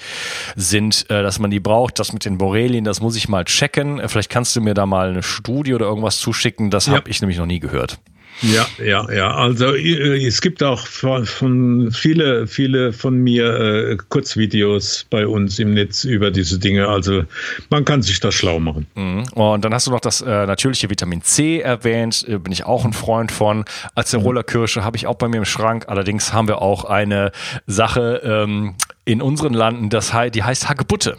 sind, 0.56 1.10
äh, 1.10 1.22
dass 1.22 1.40
man 1.40 1.52
die 1.52 1.60
braucht. 1.60 2.00
Das 2.00 2.14
mit 2.14 2.26
den 2.26 2.38
Borrelien, 2.38 2.84
das 2.84 3.02
muss 3.02 3.16
ich 3.16 3.28
mal 3.28 3.46
checken. 3.46 4.02
Vielleicht 4.08 4.30
kannst 4.30 4.56
du 4.56 4.62
mir 4.62 4.74
da 4.74 4.86
mal 4.86 5.10
eine 5.10 5.24
Studie 5.24 5.74
oder 5.74 5.86
irgendwas 5.86 6.20
zuschicken, 6.20 6.70
das 6.70 6.86
ja. 6.86 6.94
habe 6.94 7.10
ich 7.10 7.22
nämlich 7.22 7.38
noch 7.38 7.46
nie 7.46 7.60
gehört. 7.60 8.00
Ja, 8.42 8.66
ja, 8.84 9.12
ja. 9.12 9.36
Also 9.36 9.76
äh, 9.76 10.26
es 10.26 10.42
gibt 10.42 10.64
auch 10.64 10.86
von, 10.88 11.26
von 11.26 11.92
viele, 11.92 12.48
viele 12.48 12.94
von 12.94 13.18
mir 13.18 13.46
äh, 13.46 13.98
Kurzvideos 14.10 15.06
bei 15.10 15.28
uns 15.28 15.60
im 15.60 15.74
Netz 15.74 16.04
über 16.04 16.32
diese 16.32 16.60
Dinge. 16.60 16.88
Also 16.88 17.24
man 17.70 17.86
kann 17.86 18.02
sich 18.02 18.20
da 18.20 18.32
schlau 18.32 18.60
machen. 18.60 18.88
Mhm. 18.96 19.24
Und 19.34 19.66
dann 19.66 19.74
hast 19.74 19.88
du 19.88 19.92
noch 19.92 20.00
das 20.00 20.22
äh, 20.22 20.46
natürliche 20.46 20.90
Vitamin 20.90 21.22
C 21.22 21.60
erwähnt. 21.60 22.26
Äh, 22.28 22.40
bin 22.40 22.52
ich 22.52 22.66
auch 22.66 22.86
ein 22.86 22.94
Freund 22.94 23.32
von. 23.32 23.66
Acerola-Kirsche 23.96 24.84
habe 24.84 24.98
ich 24.98 25.08
auch 25.08 25.16
bei 25.16 25.28
mir 25.28 25.38
im 25.38 25.46
Schrank. 25.46 25.86
Allerdings 25.88 26.34
haben 26.34 26.48
wir 26.48 26.62
auch 26.62 26.86
eine 26.86 27.32
Sache 27.68 28.22
ähm, 28.24 28.76
in 29.06 29.22
unseren 29.22 29.54
Landen, 29.54 29.90
das 29.90 30.14
die 30.34 30.44
heißt 30.44 30.70
Hagebutte. 30.70 31.18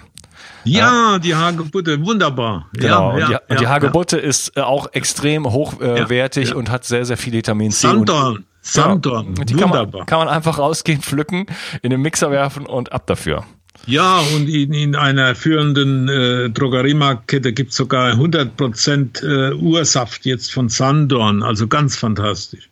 Ja, 0.65 1.19
die 1.19 1.35
Hagebutte, 1.35 2.05
wunderbar. 2.05 2.69
Genau, 2.73 3.19
ja, 3.19 3.27
und, 3.27 3.33
die, 3.33 3.53
und 3.53 3.61
die 3.61 3.67
Hagebutte 3.67 4.17
ja. 4.19 4.23
ist 4.23 4.57
äh, 4.57 4.61
auch 4.61 4.93
extrem 4.93 5.47
hochwertig 5.47 6.51
ja, 6.51 6.55
und 6.55 6.71
hat 6.71 6.85
sehr, 6.85 7.05
sehr 7.05 7.17
viel 7.17 7.33
Vitamin 7.33 7.71
C. 7.71 7.89
Sanddorn, 7.89 8.45
Sanddorn, 8.61 9.35
die 9.35 9.55
wunderbar. 9.55 9.85
Kann 9.85 9.91
man, 9.93 10.07
kann 10.07 10.19
man 10.21 10.29
einfach 10.29 10.59
rausgehen, 10.59 11.03
pflücken, 11.03 11.47
in 11.83 11.91
den 11.91 12.01
Mixer 12.01 12.31
werfen 12.31 12.67
und 12.67 12.93
ab 12.93 13.07
dafür. 13.07 13.45
Ja, 13.87 14.21
und 14.37 14.49
in, 14.49 14.73
in 14.73 14.95
einer 14.95 15.35
führenden 15.35 16.09
äh, 16.09 16.51
Drogeriemarktkette 16.51 17.53
gibt 17.53 17.71
es 17.71 17.77
sogar 17.77 18.13
100% 18.13 19.25
äh, 19.25 19.55
Ursaft 19.55 20.25
jetzt 20.25 20.53
von 20.53 20.69
Sandorn, 20.69 21.43
also 21.43 21.67
ganz 21.67 21.97
fantastisch. 21.97 22.71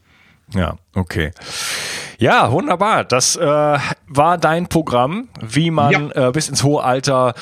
Ja, 0.54 0.76
okay. 0.94 1.32
Ja, 2.20 2.52
wunderbar. 2.52 3.04
Das 3.04 3.34
äh, 3.36 3.40
war 4.08 4.38
dein 4.38 4.68
Programm, 4.68 5.28
wie 5.40 5.70
man 5.70 6.10
ja. 6.14 6.28
äh, 6.28 6.32
bis 6.32 6.50
ins 6.50 6.62
hohe 6.62 6.84
Alter 6.84 7.32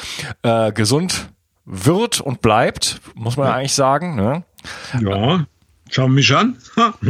äh, 0.42 0.70
gesund 0.70 1.30
wird 1.64 2.20
und 2.20 2.42
bleibt, 2.42 3.00
muss 3.14 3.36
man 3.36 3.48
ja. 3.48 3.54
eigentlich 3.54 3.74
sagen. 3.74 4.14
Ne? 4.14 4.44
Ja. 5.00 5.44
Schau 5.90 6.06
mich 6.06 6.32
an. 6.34 6.58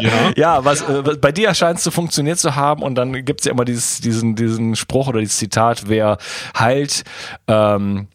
ja. 0.00 0.32
ja, 0.36 0.64
was, 0.64 0.80
äh, 0.82 1.02
bei 1.20 1.30
dir 1.30 1.52
scheint 1.52 1.76
es 1.78 1.84
zu 1.84 1.90
funktioniert 1.90 2.38
zu 2.38 2.54
haben 2.56 2.82
und 2.82 2.94
dann 2.94 3.12
gibt 3.24 3.40
es 3.40 3.46
ja 3.46 3.52
immer 3.52 3.66
dieses, 3.66 4.00
diesen, 4.00 4.34
diesen 4.34 4.76
Spruch 4.76 5.08
oder 5.08 5.20
dieses 5.20 5.36
Zitat, 5.36 5.88
wer 5.88 6.16
heilt, 6.58 7.04
ähm, 7.48 8.08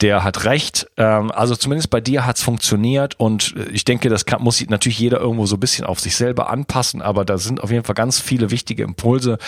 der 0.00 0.24
hat 0.24 0.44
recht. 0.44 0.86
Ähm, 0.96 1.30
also 1.30 1.56
zumindest 1.56 1.90
bei 1.90 2.00
dir 2.00 2.26
hat 2.26 2.36
es 2.36 2.42
funktioniert 2.42 3.18
und 3.18 3.54
äh, 3.56 3.70
ich 3.70 3.84
denke, 3.84 4.08
das 4.08 4.26
kann, 4.26 4.42
muss 4.42 4.64
natürlich 4.68 4.98
jeder 4.98 5.20
irgendwo 5.20 5.46
so 5.46 5.56
ein 5.56 5.60
bisschen 5.60 5.86
auf 5.86 6.00
sich 6.00 6.16
selber 6.16 6.50
anpassen, 6.50 7.02
aber 7.02 7.24
da 7.24 7.38
sind 7.38 7.62
auf 7.62 7.70
jeden 7.70 7.84
Fall 7.84 7.94
ganz 7.94 8.20
viele 8.20 8.50
wichtige 8.50 8.82
Impulse 8.82 9.38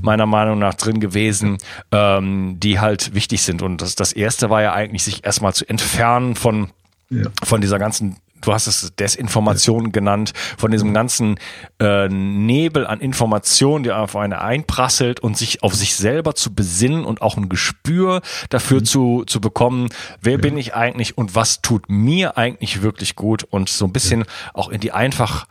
meiner 0.00 0.26
Meinung 0.26 0.58
nach 0.58 0.74
drin 0.74 1.00
gewesen, 1.00 1.58
ähm, 1.92 2.58
die 2.58 2.80
halt 2.80 3.14
wichtig 3.14 3.42
sind. 3.42 3.62
Und 3.62 3.82
das, 3.82 3.94
das 3.94 4.12
erste 4.12 4.50
war 4.50 4.62
ja 4.62 4.72
eigentlich, 4.72 5.04
sich 5.04 5.24
erstmal 5.24 5.54
zu 5.54 5.68
entfernen 5.68 6.34
von 6.34 6.70
ja. 7.10 7.26
von 7.42 7.60
dieser 7.60 7.78
ganzen 7.78 8.16
du 8.40 8.52
hast 8.52 8.66
es 8.66 8.92
Desinformation 8.96 9.92
genannt, 9.92 10.32
von 10.58 10.70
diesem 10.70 10.94
ganzen 10.94 11.38
äh, 11.80 12.08
Nebel 12.08 12.86
an 12.86 13.00
Informationen, 13.00 13.84
die 13.84 13.92
auf 13.92 14.16
eine 14.16 14.40
einprasselt 14.40 15.20
und 15.20 15.36
sich 15.36 15.62
auf 15.62 15.74
sich 15.74 15.94
selber 15.94 16.34
zu 16.34 16.54
besinnen 16.54 17.04
und 17.04 17.22
auch 17.22 17.36
ein 17.36 17.48
Gespür 17.48 18.20
dafür 18.48 18.80
mhm. 18.80 18.84
zu, 18.84 19.24
zu 19.26 19.40
bekommen, 19.40 19.88
wer 20.20 20.32
ja. 20.32 20.38
bin 20.38 20.56
ich 20.56 20.74
eigentlich 20.74 21.16
und 21.18 21.34
was 21.34 21.62
tut 21.62 21.88
mir 21.88 22.36
eigentlich 22.36 22.82
wirklich 22.82 23.16
gut 23.16 23.44
und 23.44 23.68
so 23.68 23.84
ein 23.84 23.92
bisschen 23.92 24.20
ja. 24.20 24.26
auch 24.54 24.68
in 24.68 24.80
die 24.80 24.92
Einfachheit 24.92 25.46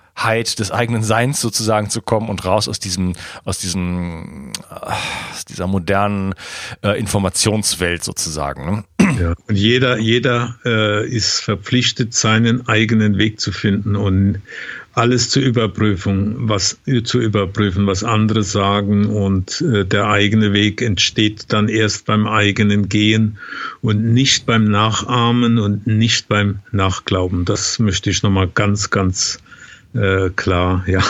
des 0.60 0.72
eigenen 0.72 1.04
Seins 1.04 1.42
sozusagen 1.42 1.90
zu 1.90 2.02
kommen 2.02 2.30
und 2.30 2.46
raus 2.46 2.68
aus 2.68 2.80
diesem, 2.80 3.14
aus 3.46 3.60
diesem, 3.60 4.52
aus 4.70 5.46
dieser 5.46 5.68
modernen 5.68 6.36
äh, 6.84 7.00
Informationswelt 7.00 8.04
sozusagen. 8.04 8.66
Ne? 8.66 8.84
Ja, 9.20 9.34
und 9.48 9.56
jeder, 9.56 9.98
jeder 9.98 10.56
äh, 10.66 11.08
ist 11.08 11.40
verpflichtet, 11.40 12.14
seinen 12.14 12.68
eigenen 12.68 13.18
Weg 13.18 13.40
zu 13.40 13.52
finden 13.52 13.96
und 13.96 14.42
alles 14.94 15.30
zu 15.30 15.40
überprüfen, 15.40 16.50
was 16.50 16.78
zu 17.04 17.22
überprüfen, 17.22 17.88
was 17.88 18.04
andere 18.04 18.44
sagen 18.44 19.06
und 19.06 19.62
äh, 19.62 19.86
der 19.86 20.10
eigene 20.10 20.52
Weg 20.52 20.82
entsteht 20.82 21.46
dann 21.54 21.70
erst 21.70 22.06
beim 22.06 22.28
eigenen 22.28 22.90
Gehen 22.90 23.38
und 23.82 24.04
nicht 24.04 24.46
beim 24.46 24.66
Nachahmen 24.66 25.58
und 25.58 25.88
nicht 25.88 26.28
beim 26.28 26.60
Nachglauben. 26.72 27.46
Das 27.46 27.80
möchte 27.80 28.10
ich 28.10 28.24
nochmal 28.24 28.50
ganz, 28.54 28.90
ganz 28.90 29.40
äh, 29.94 30.30
klar 30.30 30.84
ja 30.88 31.02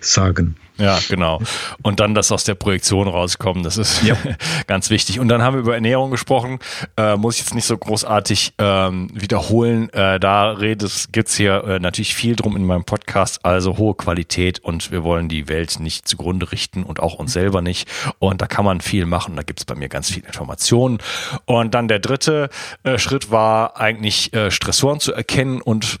sagen. 0.00 0.56
Ja, 0.78 1.00
genau. 1.08 1.40
Und 1.82 1.98
dann 1.98 2.14
das 2.14 2.30
aus 2.30 2.44
der 2.44 2.54
Projektion 2.54 3.08
rauskommen, 3.08 3.64
das 3.64 3.78
ist 3.78 4.02
ja. 4.04 4.16
ganz 4.68 4.90
wichtig. 4.90 5.18
Und 5.18 5.26
dann 5.26 5.42
haben 5.42 5.54
wir 5.54 5.60
über 5.60 5.74
Ernährung 5.74 6.12
gesprochen, 6.12 6.60
äh, 6.96 7.16
muss 7.16 7.34
ich 7.34 7.40
jetzt 7.40 7.54
nicht 7.54 7.64
so 7.64 7.76
großartig 7.76 8.54
ähm, 8.58 9.08
wiederholen. 9.12 9.92
Äh, 9.92 10.20
da 10.20 10.52
redet, 10.52 11.08
gibt's 11.10 11.36
hier 11.36 11.64
äh, 11.64 11.80
natürlich 11.80 12.14
viel 12.14 12.36
drum 12.36 12.56
in 12.56 12.64
meinem 12.64 12.84
Podcast, 12.84 13.44
also 13.44 13.76
hohe 13.76 13.94
Qualität 13.94 14.60
und 14.60 14.92
wir 14.92 15.02
wollen 15.02 15.28
die 15.28 15.48
Welt 15.48 15.80
nicht 15.80 16.06
zugrunde 16.06 16.52
richten 16.52 16.84
und 16.84 17.00
auch 17.00 17.14
uns 17.14 17.32
selber 17.32 17.60
nicht. 17.60 17.88
Und 18.20 18.40
da 18.40 18.46
kann 18.46 18.64
man 18.64 18.80
viel 18.80 19.04
machen, 19.04 19.34
da 19.34 19.42
gibt's 19.42 19.64
bei 19.64 19.74
mir 19.74 19.88
ganz 19.88 20.10
viel 20.10 20.24
Informationen. 20.24 20.98
Und 21.44 21.74
dann 21.74 21.88
der 21.88 21.98
dritte 21.98 22.50
äh, 22.84 22.98
Schritt 22.98 23.32
war 23.32 23.80
eigentlich 23.80 24.32
äh, 24.32 24.52
Stressoren 24.52 25.00
zu 25.00 25.12
erkennen 25.12 25.60
und 25.60 25.98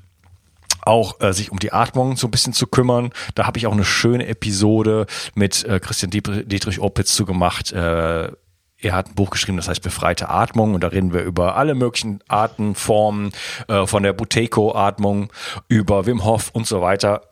auch 0.88 1.20
äh, 1.20 1.32
sich 1.32 1.52
um 1.52 1.58
die 1.58 1.72
Atmung 1.72 2.16
so 2.16 2.26
ein 2.26 2.30
bisschen 2.30 2.52
zu 2.52 2.66
kümmern. 2.66 3.10
Da 3.34 3.46
habe 3.46 3.58
ich 3.58 3.66
auch 3.66 3.72
eine 3.72 3.84
schöne 3.84 4.26
Episode 4.26 5.06
mit 5.34 5.64
äh, 5.64 5.78
Christian 5.80 6.10
Dietrich 6.10 6.80
Opitz 6.80 7.14
zu 7.14 7.26
gemacht. 7.26 7.72
Äh, 7.72 8.32
er 8.80 8.92
hat 8.92 9.08
ein 9.08 9.14
Buch 9.14 9.30
geschrieben, 9.30 9.56
das 9.56 9.68
heißt 9.68 9.82
Befreite 9.82 10.28
Atmung 10.28 10.74
und 10.74 10.84
da 10.84 10.88
reden 10.88 11.12
wir 11.12 11.22
über 11.22 11.56
alle 11.56 11.74
möglichen 11.74 12.20
Arten, 12.28 12.74
Formen, 12.74 13.32
äh, 13.66 13.86
von 13.86 14.02
der 14.02 14.12
Buteco-Atmung 14.12 15.32
über 15.66 16.06
Wim 16.06 16.24
Hof 16.24 16.50
und 16.52 16.66
so 16.66 16.80
weiter 16.80 17.22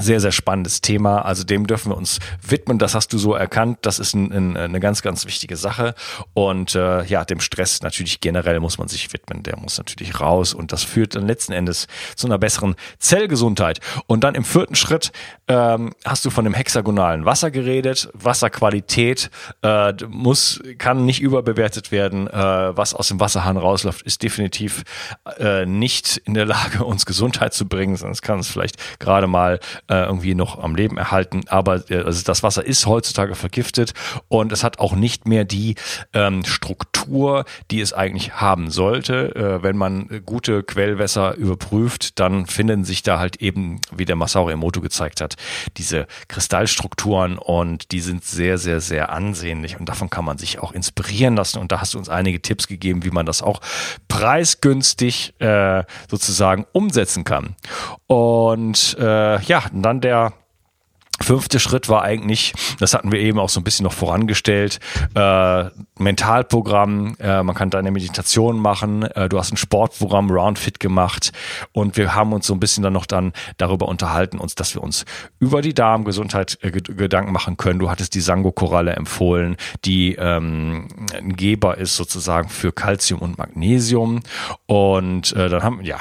sehr, 0.00 0.20
sehr 0.20 0.32
spannendes 0.32 0.80
Thema. 0.80 1.24
Also 1.24 1.44
dem 1.44 1.66
dürfen 1.66 1.92
wir 1.92 1.96
uns 1.96 2.18
widmen. 2.46 2.78
Das 2.78 2.94
hast 2.94 3.12
du 3.12 3.18
so 3.18 3.34
erkannt. 3.34 3.78
Das 3.82 3.98
ist 3.98 4.14
ein, 4.14 4.32
ein, 4.32 4.56
eine 4.56 4.80
ganz, 4.80 5.02
ganz 5.02 5.26
wichtige 5.26 5.56
Sache. 5.56 5.94
Und 6.34 6.74
äh, 6.74 7.04
ja, 7.04 7.24
dem 7.24 7.40
Stress 7.40 7.82
natürlich 7.82 8.20
generell 8.20 8.60
muss 8.60 8.78
man 8.78 8.88
sich 8.88 9.12
widmen. 9.12 9.42
Der 9.42 9.58
muss 9.58 9.78
natürlich 9.78 10.20
raus. 10.20 10.54
Und 10.54 10.72
das 10.72 10.82
führt 10.82 11.14
dann 11.14 11.26
letzten 11.26 11.52
Endes 11.52 11.86
zu 12.16 12.26
einer 12.26 12.38
besseren 12.38 12.74
Zellgesundheit. 12.98 13.80
Und 14.06 14.24
dann 14.24 14.34
im 14.34 14.44
vierten 14.44 14.74
Schritt 14.74 15.12
ähm, 15.48 15.92
hast 16.04 16.24
du 16.24 16.30
von 16.30 16.44
dem 16.44 16.54
hexagonalen 16.54 17.24
Wasser 17.24 17.50
geredet. 17.50 18.08
Wasserqualität 18.12 19.30
äh, 19.62 19.92
muss, 20.08 20.60
kann 20.78 21.04
nicht 21.04 21.20
überbewertet 21.20 21.92
werden. 21.92 22.26
Äh, 22.28 22.76
was 22.76 22.94
aus 22.94 23.08
dem 23.08 23.20
Wasserhahn 23.20 23.56
rausläuft, 23.56 24.02
ist 24.02 24.22
definitiv 24.22 24.84
äh, 25.38 25.66
nicht 25.66 26.16
in 26.18 26.34
der 26.34 26.46
Lage, 26.46 26.84
uns 26.84 27.06
Gesundheit 27.06 27.54
zu 27.54 27.66
bringen, 27.66 27.94
es 27.94 28.22
kann 28.22 28.38
uns 28.38 28.48
vielleicht 28.48 28.76
gerade 28.98 29.26
mal 29.26 29.60
äh, 29.90 30.04
irgendwie 30.04 30.34
noch 30.34 30.62
am 30.62 30.74
Leben 30.74 30.96
erhalten. 30.96 31.42
Aber 31.48 31.90
äh, 31.90 32.02
also 32.02 32.22
das 32.24 32.42
Wasser 32.42 32.64
ist 32.64 32.86
heutzutage 32.86 33.34
vergiftet 33.34 33.92
und 34.28 34.52
es 34.52 34.64
hat 34.64 34.78
auch 34.78 34.94
nicht 34.94 35.26
mehr 35.26 35.44
die 35.44 35.74
ähm, 36.14 36.44
Struktur, 36.44 37.44
die 37.70 37.80
es 37.80 37.92
eigentlich 37.92 38.34
haben 38.34 38.70
sollte. 38.70 39.34
Äh, 39.34 39.62
wenn 39.62 39.76
man 39.76 40.22
gute 40.24 40.62
Quellwässer 40.62 41.34
überprüft, 41.34 42.18
dann 42.20 42.46
finden 42.46 42.84
sich 42.84 43.02
da 43.02 43.18
halt 43.18 43.36
eben, 43.36 43.80
wie 43.90 44.04
der 44.04 44.16
Masaru 44.16 44.48
Emoto 44.50 44.80
gezeigt 44.80 45.20
hat, 45.20 45.34
diese 45.76 46.06
Kristallstrukturen 46.28 47.36
und 47.36 47.90
die 47.92 48.00
sind 48.00 48.24
sehr, 48.24 48.58
sehr, 48.58 48.80
sehr 48.80 49.10
ansehnlich 49.10 49.78
und 49.78 49.88
davon 49.88 50.08
kann 50.08 50.24
man 50.24 50.38
sich 50.38 50.60
auch 50.60 50.72
inspirieren 50.72 51.36
lassen. 51.36 51.58
Und 51.58 51.72
da 51.72 51.80
hast 51.80 51.94
du 51.94 51.98
uns 51.98 52.08
einige 52.08 52.40
Tipps 52.40 52.68
gegeben, 52.68 53.04
wie 53.04 53.10
man 53.10 53.26
das 53.26 53.42
auch 53.42 53.60
preisgünstig 54.08 55.34
äh, 55.40 55.82
sozusagen 56.08 56.66
umsetzen 56.72 57.24
kann. 57.24 57.56
Und 58.06 58.96
äh, 58.98 59.40
ja, 59.42 59.62
dann 59.82 60.00
der 60.00 60.32
Fünfte 61.22 61.60
Schritt 61.60 61.90
war 61.90 62.02
eigentlich, 62.02 62.54
das 62.78 62.94
hatten 62.94 63.12
wir 63.12 63.20
eben 63.20 63.38
auch 63.38 63.50
so 63.50 63.60
ein 63.60 63.64
bisschen 63.64 63.84
noch 63.84 63.92
vorangestellt, 63.92 64.80
äh, 65.14 65.64
Mentalprogramm, 65.98 67.16
äh, 67.20 67.42
man 67.42 67.54
kann 67.54 67.68
deine 67.68 67.90
Meditation 67.90 68.58
machen, 68.58 69.02
äh, 69.02 69.28
du 69.28 69.38
hast 69.38 69.52
ein 69.52 69.58
Sportprogramm 69.58 70.30
Roundfit 70.30 70.80
gemacht. 70.80 71.32
Und 71.72 71.98
wir 71.98 72.14
haben 72.14 72.32
uns 72.32 72.46
so 72.46 72.54
ein 72.54 72.60
bisschen 72.60 72.82
dann 72.82 72.94
noch 72.94 73.04
dann 73.04 73.34
darüber 73.58 73.86
unterhalten, 73.86 74.38
uns, 74.38 74.54
dass 74.54 74.74
wir 74.74 74.82
uns 74.82 75.04
über 75.38 75.60
die 75.60 75.74
Darmgesundheit 75.74 76.58
äh, 76.62 76.70
Gedanken 76.70 77.32
machen 77.32 77.58
können. 77.58 77.78
Du 77.78 77.90
hattest 77.90 78.14
die 78.14 78.20
Sango-Koralle 78.20 78.96
empfohlen, 78.96 79.56
die 79.84 80.14
ähm, 80.14 80.88
ein 81.14 81.36
Geber 81.36 81.76
ist 81.76 81.96
sozusagen 81.96 82.48
für 82.48 82.72
Calcium 82.72 83.20
und 83.20 83.36
Magnesium. 83.36 84.20
Und 84.64 85.32
äh, 85.36 85.50
dann 85.50 85.62
haben, 85.62 85.82
ja, 85.82 85.98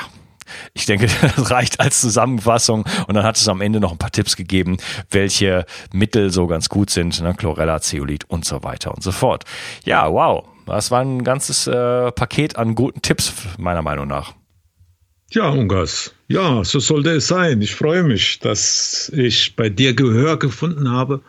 ich 0.73 0.85
denke, 0.85 1.07
das 1.35 1.51
reicht 1.51 1.79
als 1.79 2.01
Zusammenfassung. 2.01 2.85
Und 3.07 3.15
dann 3.15 3.23
hat 3.23 3.37
es 3.37 3.47
am 3.47 3.61
Ende 3.61 3.79
noch 3.79 3.91
ein 3.91 3.97
paar 3.97 4.11
Tipps 4.11 4.35
gegeben, 4.35 4.77
welche 5.09 5.65
Mittel 5.93 6.31
so 6.31 6.47
ganz 6.47 6.69
gut 6.69 6.89
sind, 6.89 7.21
ne? 7.21 7.33
Chlorella, 7.35 7.81
Zeolit 7.81 8.25
und 8.29 8.45
so 8.45 8.63
weiter 8.63 8.93
und 8.93 9.03
so 9.03 9.11
fort. 9.11 9.45
Ja, 9.85 10.11
wow. 10.11 10.45
Das 10.65 10.91
war 10.91 11.01
ein 11.01 11.23
ganzes 11.23 11.65
äh, 11.65 12.11
Paket 12.11 12.57
an 12.57 12.75
guten 12.75 13.01
Tipps, 13.01 13.33
meiner 13.57 13.81
Meinung 13.81 14.07
nach. 14.07 14.33
Ja, 15.31 15.49
Ungas. 15.49 16.13
Ja, 16.27 16.63
so 16.63 16.79
sollte 16.79 17.11
es 17.11 17.27
sein. 17.27 17.61
Ich 17.61 17.75
freue 17.75 18.03
mich, 18.03 18.39
dass 18.39 19.11
ich 19.15 19.55
bei 19.55 19.69
dir 19.69 19.93
Gehör 19.93 20.37
gefunden 20.37 20.89
habe 20.89 21.21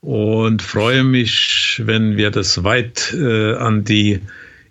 und 0.00 0.62
freue 0.62 1.04
mich, 1.04 1.82
wenn 1.84 2.16
wir 2.16 2.30
das 2.30 2.64
weit 2.64 3.14
äh, 3.14 3.54
an 3.54 3.84
die 3.84 4.20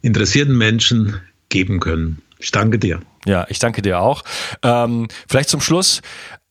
interessierten 0.01 0.57
Menschen 0.57 1.19
geben 1.49 1.79
können. 1.79 2.21
Ich 2.37 2.51
danke 2.51 2.79
dir. 2.79 2.99
Ja, 3.25 3.45
ich 3.49 3.59
danke 3.59 3.81
dir 3.81 3.99
auch. 3.99 4.23
Ähm, 4.63 5.07
vielleicht 5.27 5.49
zum 5.49 5.61
Schluss, 5.61 6.01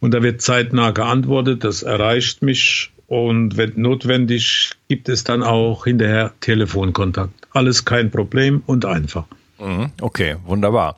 Und 0.00 0.10
da 0.12 0.22
wird 0.22 0.42
zeitnah 0.42 0.90
geantwortet, 0.90 1.64
das 1.64 1.82
erreicht 1.82 2.42
mich 2.42 2.91
und 3.12 3.58
wenn 3.58 3.74
notwendig, 3.76 4.70
gibt 4.88 5.10
es 5.10 5.22
dann 5.22 5.42
auch 5.42 5.84
hinterher 5.84 6.32
Telefonkontakt. 6.40 7.34
Alles 7.50 7.84
kein 7.84 8.10
Problem 8.10 8.62
und 8.64 8.86
einfach. 8.86 9.26
Mhm, 9.58 9.92
okay, 10.00 10.36
wunderbar. 10.46 10.96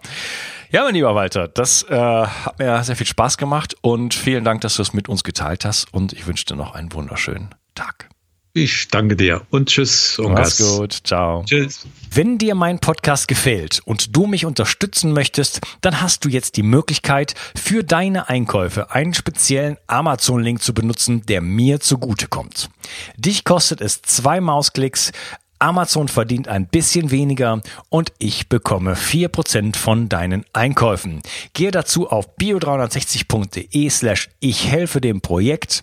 Ja, 0.70 0.84
mein 0.84 0.94
lieber 0.94 1.16
Walter, 1.16 1.48
das 1.48 1.82
äh, 1.82 1.96
hat 1.96 2.60
mir 2.60 2.84
sehr 2.84 2.94
viel 2.94 3.08
Spaß 3.08 3.36
gemacht 3.36 3.74
und 3.80 4.14
vielen 4.14 4.44
Dank, 4.44 4.60
dass 4.60 4.76
du 4.76 4.82
es 4.82 4.92
mit 4.92 5.08
uns 5.08 5.24
geteilt 5.24 5.64
hast 5.64 5.92
und 5.92 6.12
ich 6.12 6.28
wünsche 6.28 6.44
dir 6.44 6.54
noch 6.54 6.76
einen 6.76 6.92
wunderschönen 6.92 7.52
Tag. 7.74 8.08
Ich 8.56 8.86
danke 8.86 9.16
dir 9.16 9.42
und 9.50 9.68
tschüss. 9.68 10.16
Mach's 10.22 10.58
gut. 10.58 11.00
Ciao. 11.02 11.42
Tschüss. 11.44 11.88
Wenn 12.12 12.38
dir 12.38 12.54
mein 12.54 12.78
Podcast 12.78 13.26
gefällt 13.26 13.80
und 13.84 14.14
du 14.14 14.28
mich 14.28 14.46
unterstützen 14.46 15.12
möchtest, 15.12 15.60
dann 15.80 16.00
hast 16.00 16.24
du 16.24 16.28
jetzt 16.28 16.56
die 16.56 16.62
Möglichkeit, 16.62 17.34
für 17.56 17.82
deine 17.82 18.28
Einkäufe 18.28 18.92
einen 18.92 19.12
speziellen 19.12 19.76
Amazon-Link 19.88 20.62
zu 20.62 20.72
benutzen, 20.72 21.26
der 21.26 21.40
mir 21.40 21.80
zugutekommt. 21.80 22.70
Dich 23.16 23.42
kostet 23.42 23.80
es 23.80 24.02
zwei 24.02 24.40
Mausklicks, 24.40 25.10
Amazon 25.58 26.06
verdient 26.06 26.46
ein 26.46 26.68
bisschen 26.68 27.10
weniger 27.10 27.60
und 27.88 28.12
ich 28.18 28.48
bekomme 28.48 28.94
4% 28.94 29.74
von 29.74 30.08
deinen 30.08 30.44
Einkäufen. 30.52 31.22
Gehe 31.54 31.72
dazu 31.72 32.08
auf 32.08 32.36
bio360.de 32.38 33.90
slash 33.90 34.28
ich 34.38 34.68
helfe 34.68 35.00
dem 35.00 35.22
Projekt 35.22 35.82